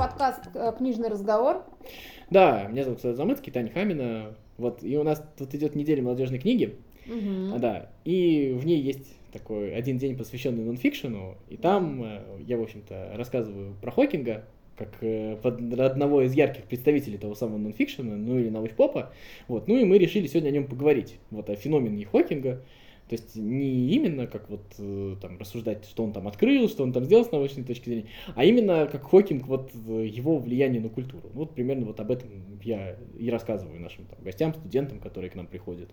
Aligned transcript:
подкаст 0.00 0.40
э, 0.54 0.72
«Книжный 0.78 1.08
разговор». 1.10 1.62
Да, 2.30 2.66
меня 2.68 2.84
зовут 2.84 3.02
Саша 3.02 3.16
Замыцкий, 3.16 3.52
Таня 3.52 3.70
Хамина. 3.70 4.34
Вот, 4.56 4.82
и 4.82 4.96
у 4.96 5.02
нас 5.02 5.22
тут 5.36 5.54
идет 5.54 5.74
неделя 5.76 6.02
молодежной 6.02 6.38
книги. 6.38 6.76
А, 7.54 7.58
да, 7.58 7.90
и 8.06 8.56
в 8.58 8.64
ней 8.64 8.80
есть 8.80 9.14
такой 9.30 9.74
один 9.74 9.98
день, 9.98 10.16
посвященный 10.16 10.64
нонфикшену, 10.64 11.36
и 11.50 11.58
там 11.58 12.02
э, 12.02 12.20
я, 12.46 12.56
в 12.56 12.62
общем-то, 12.62 13.12
рассказываю 13.14 13.74
про 13.82 13.90
Хокинга, 13.90 14.46
как 14.78 14.88
э, 15.02 15.36
под- 15.42 15.78
одного 15.78 16.22
из 16.22 16.32
ярких 16.32 16.64
представителей 16.64 17.18
того 17.18 17.34
самого 17.34 17.58
нонфикшена, 17.58 18.16
ну 18.16 18.38
или 18.38 18.48
научпопа. 18.48 19.12
Вот, 19.48 19.68
ну 19.68 19.76
и 19.76 19.84
мы 19.84 19.98
решили 19.98 20.26
сегодня 20.26 20.48
о 20.48 20.52
нем 20.52 20.66
поговорить, 20.66 21.18
вот 21.30 21.50
о 21.50 21.56
феномене 21.56 22.06
Хокинга. 22.06 22.62
То 23.10 23.16
есть 23.16 23.34
не 23.34 23.88
именно 23.96 24.28
как 24.28 24.48
вот 24.48 24.62
э, 24.78 25.16
там 25.20 25.36
рассуждать, 25.36 25.84
что 25.84 26.04
он 26.04 26.12
там 26.12 26.28
открыл, 26.28 26.68
что 26.68 26.84
он 26.84 26.92
там 26.92 27.04
сделал 27.04 27.24
с 27.24 27.32
научной 27.32 27.64
точки 27.64 27.88
зрения, 27.88 28.06
а 28.36 28.44
именно 28.44 28.86
как 28.86 29.02
Хокинг, 29.02 29.48
вот 29.48 29.72
э, 29.74 30.06
его 30.06 30.38
влияние 30.38 30.80
на 30.80 30.90
культуру. 30.90 31.28
Вот 31.34 31.52
примерно 31.52 31.86
вот 31.86 31.98
об 31.98 32.12
этом 32.12 32.30
я 32.62 32.96
и 33.18 33.28
рассказываю 33.28 33.80
нашим 33.80 34.04
там, 34.04 34.20
гостям, 34.22 34.54
студентам, 34.54 35.00
которые 35.00 35.28
к 35.28 35.34
нам 35.34 35.48
приходят. 35.48 35.90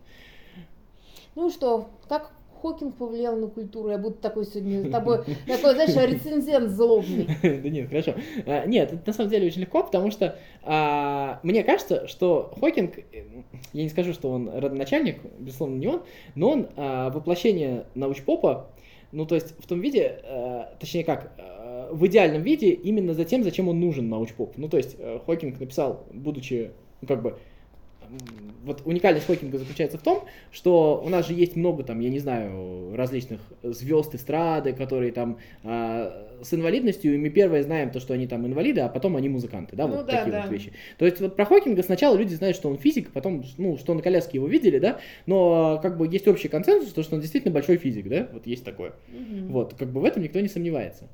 Ну 1.34 1.50
что, 1.50 1.90
как 2.08 2.34
Хокинг 2.62 2.96
повлиял 2.96 3.36
на 3.36 3.48
культуру? 3.48 3.90
Я 3.90 3.98
буду 3.98 4.16
такой 4.16 4.46
сегодня 4.46 4.88
с 4.88 4.92
тобой, 4.92 5.20
такой, 5.48 5.74
знаешь, 5.74 6.12
рецензент 6.12 6.70
злобный. 6.72 7.28
Да 7.42 7.70
нет, 7.70 7.90
хорошо. 7.90 8.16
А, 8.46 8.66
Нет, 8.66 8.94
это 8.94 9.02
на 9.08 9.14
самом 9.14 9.30
деле 9.30 9.48
очень 9.48 9.62
легко, 9.62 9.84
потому 9.84 10.12
что 10.12 10.38
а, 10.64 11.40
мне 11.44 11.64
кажется, 11.64 12.08
что 12.08 12.54
Хокинг, 12.60 12.96
я 13.74 13.84
не 13.84 13.90
скажу, 13.90 14.14
что 14.14 14.30
он 14.30 14.50
родоначальник, 14.50 15.22
безусловно, 15.40 15.76
не 15.76 15.88
он, 15.88 16.04
но 16.36 16.52
он 16.52 16.68
а, 16.76 17.10
воплощение 17.10 17.86
научпопа, 17.96 18.70
ну 19.12 19.26
то 19.26 19.36
есть 19.36 19.56
в 19.60 19.68
том 19.68 19.80
виде, 19.80 20.22
точнее 20.80 21.06
как, 21.06 21.32
в 21.92 22.06
идеальном 22.08 22.42
виде 22.42 22.72
именно 22.72 23.14
за 23.14 23.26
тем, 23.26 23.44
зачем 23.44 23.68
он 23.68 23.80
нужен 23.80 24.10
научпоп. 24.10 24.58
Ну 24.58 24.70
то 24.70 24.78
есть 24.78 24.96
э, 25.00 25.20
Хокинг 25.26 25.60
написал, 25.60 26.06
будучи, 26.12 26.72
ну 27.02 27.08
как 27.08 27.22
бы, 27.22 27.38
вот 28.64 28.82
уникальность 28.86 29.26
Хокинга 29.26 29.58
заключается 29.58 29.98
в 29.98 30.02
том, 30.02 30.26
что 30.52 31.02
у 31.04 31.10
нас 31.10 31.28
же 31.28 31.34
есть 31.34 31.56
много 31.56 31.84
там, 31.84 32.00
я 32.00 32.10
не 32.10 32.20
знаю, 32.20 32.96
различных 32.96 33.40
звезд 33.64 34.14
эстрады, 34.16 34.74
которые 34.74 35.12
там 35.12 35.38
а, 35.64 36.28
с 36.42 36.54
инвалидностью, 36.54 37.16
и 37.16 37.18
мы 37.18 37.30
первое 37.30 37.64
знаем 37.64 37.90
то, 37.92 38.00
что 38.00 38.14
они 38.14 38.28
там 38.28 38.46
инвалиды, 38.46 38.82
а 38.82 38.90
потом 38.90 39.16
они 39.16 39.30
музыканты, 39.30 39.76
да, 39.76 39.88
Ну 39.88 39.98
вот 39.98 40.06
да, 40.06 40.18
такие 40.18 40.32
да. 40.32 40.42
вот 40.42 40.52
вещи. 40.52 40.74
То 40.98 41.06
есть 41.06 41.20
вот 41.22 41.36
про 41.36 41.46
Хокинга 41.46 41.82
сначала 41.84 42.16
люди 42.16 42.34
знают, 42.34 42.58
что 42.58 42.70
он 42.70 42.78
физик, 42.78 43.12
потом, 43.12 43.44
ну, 43.58 43.78
что 43.78 43.94
на 43.94 44.02
коляске 44.02 44.38
его 44.38 44.48
видели, 44.48 44.80
да, 44.80 45.00
но 45.26 45.80
как 45.82 45.98
бы 45.98 46.08
есть 46.08 46.28
общий 46.28 46.48
консенсус, 46.48 46.94
то, 46.94 47.04
что 47.04 47.16
он 47.16 47.22
действительно 47.22 47.54
большой 47.54 47.78
физик, 47.78 48.08
да, 48.08 48.28
вот 48.34 48.46
есть 48.46 48.66
такое. 48.66 48.94
Мгм. 49.08 49.48
Вот, 49.52 49.74
как 49.76 49.90
бы 49.90 50.02
в 50.02 50.06
этом 50.06 50.24
никто 50.24 50.40
не 50.40 50.50
сомневается. 50.50 51.08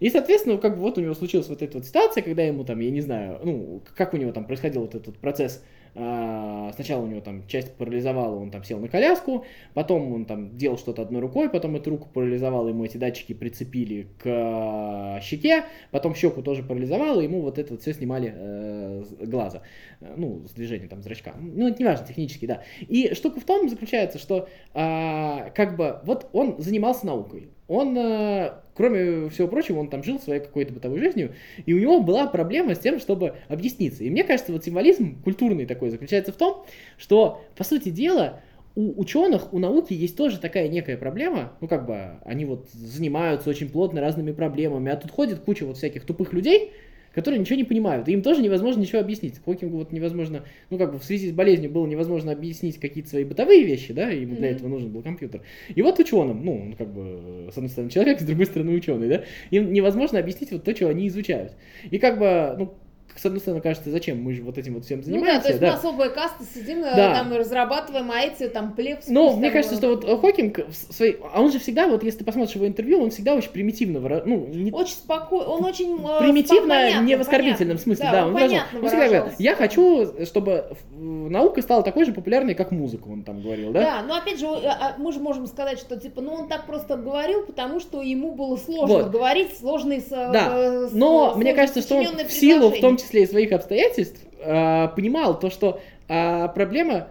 И, 0.00 0.10
соответственно, 0.10 0.58
как 0.58 0.76
бы 0.76 0.82
вот 0.82 0.98
у 0.98 1.00
него 1.00 1.14
случилась 1.14 1.48
вот 1.48 1.62
эта 1.62 1.78
вот 1.78 1.86
ситуация, 1.86 2.22
когда 2.22 2.42
ему 2.42 2.64
там, 2.64 2.80
я 2.80 2.90
не 2.90 3.00
знаю, 3.00 3.40
ну, 3.44 3.82
как 3.94 4.14
у 4.14 4.16
него 4.16 4.32
там 4.32 4.46
происходил 4.46 4.82
вот 4.82 4.94
этот 4.94 5.16
процесс, 5.18 5.62
а, 5.94 6.72
сначала 6.74 7.02
у 7.02 7.06
него 7.06 7.20
там 7.20 7.46
часть 7.46 7.74
парализовала, 7.76 8.36
он 8.36 8.50
там 8.50 8.64
сел 8.64 8.78
на 8.78 8.88
коляску, 8.88 9.44
потом 9.74 10.12
он 10.12 10.24
там 10.24 10.56
делал 10.56 10.78
что-то 10.78 11.02
одной 11.02 11.20
рукой, 11.20 11.48
потом 11.48 11.76
эту 11.76 11.90
руку 11.90 12.08
парализовала, 12.12 12.68
ему 12.68 12.84
эти 12.84 12.96
датчики 12.96 13.32
прицепили 13.32 14.08
к 14.18 15.20
щеке, 15.22 15.64
потом 15.90 16.14
щеку 16.14 16.42
тоже 16.42 16.62
парализовало, 16.62 17.20
ему 17.20 17.40
вот 17.42 17.58
это 17.58 17.72
вот 17.74 17.82
все 17.82 17.94
снимали 17.94 18.32
э, 18.34 19.04
глаза, 19.20 19.62
Э, 20.04 20.14
ну, 20.16 20.42
с 20.46 20.52
движения 20.52 20.88
там 20.88 21.02
зрачка. 21.02 21.34
Ну, 21.38 21.68
это 21.68 21.78
не 21.78 21.84
важно, 21.84 22.06
технически, 22.06 22.46
да. 22.46 22.62
И 22.80 23.14
штука 23.14 23.40
в 23.40 23.44
том 23.44 23.68
заключается, 23.68 24.18
что 24.18 24.48
а, 24.72 25.50
как 25.50 25.76
бы 25.76 26.00
вот 26.04 26.28
он 26.32 26.56
занимался 26.58 27.06
наукой. 27.06 27.48
Он, 27.66 27.96
э, 27.96 28.52
кроме 28.74 29.28
всего 29.30 29.48
прочего, 29.48 29.78
он 29.80 29.88
там 29.88 30.02
жил 30.02 30.20
своей 30.20 30.40
какой-то 30.40 30.72
бытовой 30.72 30.98
жизнью, 30.98 31.34
и 31.64 31.72
у 31.72 31.78
него 31.78 32.00
была 32.00 32.26
проблема 32.26 32.74
с 32.74 32.78
тем, 32.78 33.00
чтобы 33.00 33.34
объясниться. 33.48 34.04
И 34.04 34.10
мне 34.10 34.24
кажется, 34.24 34.52
вот 34.52 34.64
символизм 34.64 35.22
культурный 35.22 35.64
такой 35.66 35.90
заключается 35.90 36.32
в 36.32 36.36
том, 36.36 36.66
что, 36.98 37.42
по 37.56 37.64
сути 37.64 37.88
дела, 37.88 38.40
у 38.76 39.00
ученых, 39.00 39.52
у 39.52 39.58
науки 39.58 39.94
есть 39.94 40.16
тоже 40.16 40.38
такая 40.38 40.68
некая 40.68 40.96
проблема, 40.96 41.52
ну 41.60 41.68
как 41.68 41.86
бы 41.86 42.18
они 42.24 42.44
вот 42.44 42.68
занимаются 42.72 43.48
очень 43.48 43.68
плотно 43.68 44.00
разными 44.00 44.32
проблемами, 44.32 44.90
а 44.90 44.96
тут 44.96 45.12
ходит 45.12 45.40
куча 45.40 45.64
вот 45.64 45.76
всяких 45.76 46.04
тупых 46.04 46.32
людей, 46.32 46.72
которые 47.14 47.40
ничего 47.40 47.56
не 47.56 47.64
понимают, 47.64 48.08
и 48.08 48.12
им 48.12 48.22
тоже 48.22 48.42
невозможно 48.42 48.80
ничего 48.80 49.00
объяснить. 49.00 49.40
Хокингу 49.44 49.78
вот 49.78 49.92
невозможно, 49.92 50.44
ну 50.70 50.78
как 50.78 50.92
бы 50.92 50.98
в 50.98 51.04
связи 51.04 51.28
с 51.28 51.32
болезнью 51.32 51.70
было 51.70 51.86
невозможно 51.86 52.32
объяснить 52.32 52.78
какие-то 52.78 53.10
свои 53.10 53.24
бытовые 53.24 53.64
вещи, 53.64 53.92
да, 53.92 54.10
и 54.10 54.22
ему 54.22 54.36
для 54.36 54.48
Мгм. 54.48 54.56
этого 54.56 54.68
нужен 54.68 54.90
был 54.90 55.02
компьютер. 55.02 55.42
И 55.74 55.82
вот 55.82 55.98
ученым, 55.98 56.44
ну, 56.44 56.60
он 56.60 56.72
как 56.74 56.88
бы, 56.92 57.50
с 57.52 57.56
одной 57.56 57.70
стороны, 57.70 57.90
человек, 57.90 58.20
с 58.20 58.24
другой 58.24 58.46
стороны, 58.46 58.72
ученый, 58.72 59.08
да, 59.08 59.24
им 59.50 59.72
невозможно 59.72 60.18
объяснить 60.18 60.52
вот 60.52 60.64
то, 60.64 60.74
что 60.74 60.88
они 60.88 61.08
изучают. 61.08 61.52
И 61.90 61.98
как 61.98 62.18
бы, 62.18 62.54
ну, 62.58 62.74
с 63.16 63.24
одной 63.24 63.40
стороны, 63.40 63.60
кажется, 63.62 63.90
зачем 63.90 64.20
мы 64.22 64.34
же 64.34 64.42
вот 64.42 64.58
этим 64.58 64.74
вот 64.74 64.84
всем 64.84 64.98
Ну 64.98 65.04
да, 65.04 65.10
занимаемся, 65.12 65.42
то 65.42 65.48
есть 65.50 65.60
мы 65.62 65.68
особые 65.68 66.10
касты 66.10 66.44
сидим, 66.52 66.82
э, 66.82 66.96
Да. 66.96 67.14
там 67.14 67.32
и 67.32 67.36
разрабатываем, 67.38 68.10
а 68.10 68.20
эти 68.20 68.48
там 68.48 68.72
плебс. 68.74 69.06
Ну, 69.08 69.36
мне 69.36 69.44
там, 69.50 69.52
кажется, 69.52 69.76
что 69.76 69.88
вот 69.90 70.20
Хокинг, 70.20 70.60
своей, 70.90 71.18
а 71.32 71.40
он 71.40 71.52
же 71.52 71.60
всегда, 71.60 71.86
вот 71.86 72.02
если 72.02 72.18
ты 72.18 72.24
посмотришь 72.24 72.56
его 72.56 72.66
интервью, 72.66 73.00
он 73.02 73.10
всегда 73.10 73.34
очень 73.34 73.50
примитивно, 73.50 73.98
выра- 73.98 74.22
ну, 74.26 74.46
не 74.48 74.72
Очень 74.72 74.94
спокойно, 74.94 75.48
он 75.48 75.64
очень... 75.64 75.94
э, 76.04 76.18
примитивно, 76.20 76.74
понятно, 76.74 77.04
не 77.06 77.16
в 77.16 77.20
оскорбительном 77.20 77.58
понятно. 77.78 77.82
смысле, 77.82 78.04
Да, 78.04 78.12
да, 78.12 78.22
он 78.22 78.26
он, 78.28 78.32
выражал. 78.34 78.58
Он 78.74 78.86
всегда 78.88 79.06
говорил, 79.06 79.24
я 79.38 79.54
хочу, 79.54 80.24
чтобы 80.26 80.64
наука 80.98 81.62
стала 81.62 81.82
такой 81.84 82.04
же 82.06 82.12
популярной, 82.12 82.54
как 82.54 82.72
музыка, 82.72 83.06
он 83.08 83.22
там 83.22 83.42
говорил, 83.42 83.70
да? 83.72 83.80
Да, 83.80 84.02
но 84.08 84.16
опять 84.16 84.40
же, 84.40 84.46
э, 84.46 84.66
а, 84.66 84.94
мы 84.98 85.12
же 85.12 85.20
можем 85.20 85.46
сказать, 85.46 85.78
что 85.78 85.96
типа, 85.96 86.20
ну 86.20 86.32
он 86.34 86.48
так 86.48 86.66
просто 86.66 86.96
говорил, 86.96 87.42
потому 87.46 87.78
что 87.78 88.02
ему 88.02 88.32
было 88.32 88.56
сложно 88.56 88.96
Вот. 89.04 89.10
говорить 89.10 89.56
сложные 89.56 90.00
с, 90.00 90.08
Да, 90.08 90.88
с- 90.88 90.92
Но 90.92 91.34
с- 91.34 91.36
мне 91.36 91.54
кажется, 91.54 91.80
что 91.80 91.94
он 91.96 92.06
в 92.26 92.32
силу, 92.32 92.70
в 92.70 92.80
том 92.80 92.93
предложения. 92.94 93.06
числе 93.06 93.22
и 93.22 93.26
своих 93.26 93.52
обстоятельств, 93.52 94.20
э, 94.40 94.88
понимал 94.94 95.38
то, 95.38 95.50
что 95.50 95.80
э, 96.08 96.48
проблема 96.54 97.08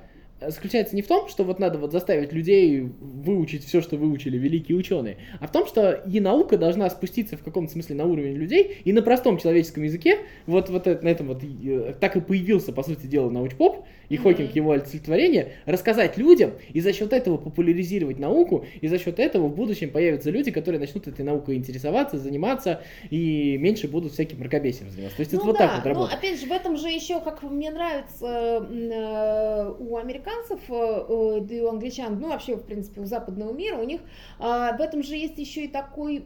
заключается 0.49 0.95
не 0.95 1.01
в 1.01 1.07
том, 1.07 1.27
что 1.29 1.43
вот 1.43 1.59
надо 1.59 1.77
вот 1.77 1.91
заставить 1.91 2.33
людей 2.33 2.81
выучить 3.01 3.65
все, 3.65 3.81
что 3.81 3.97
выучили 3.97 4.37
великие 4.37 4.77
ученые, 4.77 5.17
а 5.39 5.47
в 5.47 5.51
том, 5.51 5.65
что 5.67 5.91
и 5.91 6.19
наука 6.19 6.57
должна 6.57 6.89
спуститься 6.89 7.37
в 7.37 7.43
каком-то 7.43 7.71
смысле 7.71 7.95
на 7.95 8.05
уровень 8.05 8.33
людей 8.35 8.77
и 8.83 8.93
на 8.93 9.01
простом 9.01 9.37
человеческом 9.37 9.83
языке, 9.83 10.17
вот, 10.45 10.69
вот 10.69 10.87
это- 10.87 11.03
на 11.03 11.09
этом 11.09 11.27
вот 11.27 11.41
э, 11.43 11.93
так 11.99 12.15
и 12.15 12.21
появился, 12.21 12.73
по 12.73 12.83
сути 12.83 13.05
дела, 13.07 13.29
научпоп, 13.29 13.85
и 14.09 14.15
Мгм. 14.15 14.23
Хокинг 14.23 14.55
его 14.55 14.71
олицетворение, 14.73 15.53
рассказать 15.65 16.17
людям 16.17 16.51
и 16.73 16.81
за 16.81 16.93
счет 16.93 17.13
этого 17.13 17.37
популяризировать 17.37 18.19
науку, 18.19 18.65
и 18.81 18.87
за 18.87 18.99
счет 18.99 19.17
этого 19.19 19.47
в 19.47 19.55
будущем 19.55 19.89
появятся 19.91 20.29
люди, 20.29 20.51
которые 20.51 20.79
начнут 20.79 21.07
этой 21.07 21.23
наукой 21.23 21.55
интересоваться, 21.55 22.17
заниматься, 22.17 22.81
и 23.09 23.57
меньше 23.57 23.87
будут 23.87 24.11
всяким 24.13 24.39
мракобесием 24.39 24.89
заниматься. 24.91 25.17
То 25.17 25.21
есть 25.21 25.33
это 25.33 25.41
Ну 25.43 25.51
вот 25.51 25.57
да, 25.57 25.67
так 25.67 25.77
вот 25.77 25.85
работает. 25.85 26.19
опять 26.19 26.39
же 26.39 26.45
в 26.47 26.51
этом 26.51 26.77
же 26.77 26.89
еще, 26.89 27.19
как 27.21 27.41
мне 27.43 27.71
нравится 27.71 28.67
э, 28.69 29.73
у 29.79 29.97
американцев, 29.97 30.32
э, 30.49 30.55
э, 30.69 31.39
да 31.41 31.55
и 31.55 31.61
у 31.61 31.69
англичан, 31.69 32.19
ну 32.19 32.29
вообще 32.29 32.55
в 32.55 32.63
принципе 32.63 33.01
у 33.01 33.05
западного 33.05 33.53
мира, 33.53 33.77
у 33.77 33.83
них 33.83 34.01
а, 34.39 34.75
в 34.77 34.81
этом 34.81 35.03
же 35.03 35.15
есть 35.15 35.37
еще 35.37 35.65
и 35.65 35.67
такой, 35.67 36.23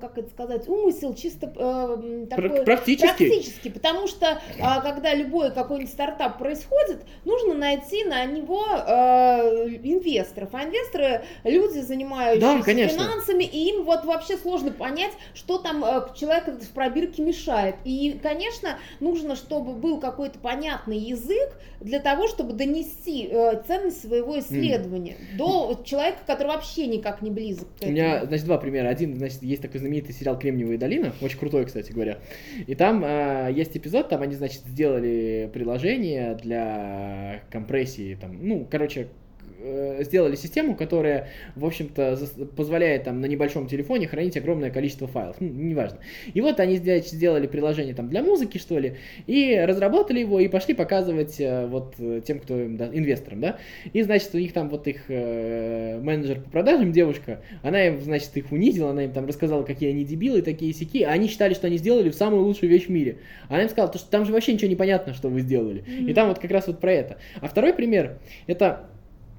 как 0.00 0.18
это 0.18 0.30
сказать, 0.30 0.68
умысел 0.68 1.14
чисто 1.14 1.52
э, 1.54 2.26
такой 2.28 2.64
Практически. 2.64 3.28
Практически, 3.28 3.68
потому 3.68 4.06
что 4.06 4.40
а, 4.60 4.80
когда 4.80 5.14
любой 5.14 5.52
какой-нибудь 5.52 5.92
стартап 5.92 6.38
происходит, 6.38 7.04
нужно 7.24 7.54
найти 7.54 8.04
на 8.04 8.24
него 8.24 8.60
инвесторов. 8.62 10.50
А 10.52 10.64
инвесторы 10.64 11.22
люди, 11.44 11.78
занимающиеся 11.78 12.56
Да, 12.58 12.62
конечно. 12.62 12.98
финансами, 12.98 13.44
и 13.44 13.70
им 13.70 13.84
вот 13.84 14.04
вообще 14.04 14.36
сложно 14.36 14.70
понять, 14.72 15.12
что 15.34 15.58
там 15.58 15.84
человеку 16.14 16.52
в 16.52 16.70
пробирке 16.70 17.22
мешает. 17.22 17.76
И, 17.84 18.18
конечно, 18.22 18.78
нужно, 19.00 19.36
чтобы 19.36 19.72
был 19.72 20.00
какой-то 20.00 20.38
понятный 20.38 20.98
язык 20.98 21.52
для 21.80 22.00
того, 22.00 22.28
чтобы 22.28 22.52
донести 22.52 23.30
ценность 23.66 24.02
своего 24.02 24.38
исследования 24.38 25.16
до 25.36 25.80
человека, 25.84 26.18
который 26.26 26.48
вообще 26.48 26.86
никак 26.86 27.22
не 27.22 27.30
близок 27.30 27.68
к 27.68 27.72
У 27.72 27.76
этому. 27.84 27.92
меня, 27.92 28.24
значит, 28.26 28.46
два 28.46 28.58
примера. 28.58 28.88
Один, 28.88 29.16
значит, 29.16 29.42
есть 29.42 29.62
такой 29.62 29.80
знаменитый 29.80 30.14
сериал 30.14 30.38
«Кремниевая 30.38 30.78
долина», 30.78 31.12
очень 31.20 31.38
крутой, 31.38 31.66
кстати 31.66 31.92
говоря. 31.92 32.18
И 32.66 32.74
там 32.74 33.04
э, 33.04 33.50
есть 33.54 33.76
эпизод, 33.76 34.08
там 34.08 34.22
они, 34.22 34.34
значит, 34.34 34.62
сделали 34.66 35.50
приложение 35.52 36.34
для 36.34 37.42
компрессии, 37.50 38.16
там, 38.20 38.36
ну, 38.40 38.66
короче, 38.70 39.00
э, 39.02 39.06
сделали 40.00 40.36
систему, 40.36 40.74
которая, 40.74 41.28
в 41.56 41.64
общем-то, 41.64 42.18
позволяет 42.56 43.04
там 43.04 43.20
на 43.20 43.26
небольшом 43.26 43.66
телефоне 43.66 44.06
хранить 44.06 44.36
огромное 44.36 44.70
количество 44.70 45.06
файлов, 45.06 45.36
ну, 45.40 45.48
неважно. 45.48 45.98
И 46.32 46.40
вот 46.40 46.60
они 46.60 46.76
сделали, 46.76 47.46
приложение 47.46 47.94
там 47.94 48.08
для 48.08 48.22
музыки, 48.22 48.58
что 48.58 48.78
ли, 48.78 48.96
и 49.26 49.58
разработали 49.66 50.20
его, 50.20 50.40
и 50.40 50.48
пошли 50.48 50.74
показывать 50.74 51.40
э, 51.40 51.66
вот 51.66 51.94
э, 51.98 52.20
тем, 52.26 52.40
кто 52.40 52.58
им, 52.60 52.76
да, 52.76 52.88
инвесторам, 52.92 53.40
да, 53.40 53.58
и, 53.92 54.02
значит, 54.02 54.34
у 54.34 54.38
них 54.38 54.52
там 54.52 54.68
вот 54.68 54.86
их 54.86 55.02
э, 55.08 56.00
менеджер 56.00 56.40
по 56.40 56.50
продажам, 56.50 56.92
девушка, 56.92 57.42
она 57.62 57.86
им, 57.86 58.00
значит, 58.00 58.36
их 58.36 58.52
унизила, 58.52 58.90
она 58.90 59.04
им 59.04 59.12
там 59.12 59.26
рассказала, 59.26 59.62
какие 59.62 59.90
они 59.90 60.04
дебилы, 60.04 60.42
такие 60.42 60.72
сики, 60.72 61.02
а 61.02 61.10
они 61.10 61.28
считали, 61.28 61.54
что 61.54 61.66
они 61.66 61.76
сделали 61.76 62.10
самую 62.10 62.42
лучшую 62.42 62.70
вещь 62.70 62.86
в 62.86 62.90
мире. 62.90 63.18
Она 63.48 63.62
им 63.62 63.68
сказала, 63.68 63.92
то, 63.92 63.98
что 63.98 64.10
там 64.10 64.24
же 64.24 64.32
вообще 64.32 64.52
ничего 64.52 64.68
не 64.68 64.76
понятно, 64.76 65.14
что 65.14 65.28
вы 65.28 65.40
сделали. 65.40 65.84
И 65.86 66.02
Мгм. 66.04 66.14
там 66.14 66.28
вот 66.28 66.38
как 66.38 66.50
раз 66.50 66.66
вот 66.66 66.80
про 66.80 66.92
это. 66.92 67.18
А 67.40 67.48
второй 67.48 67.72
пример, 67.72 68.18
это 68.46 68.88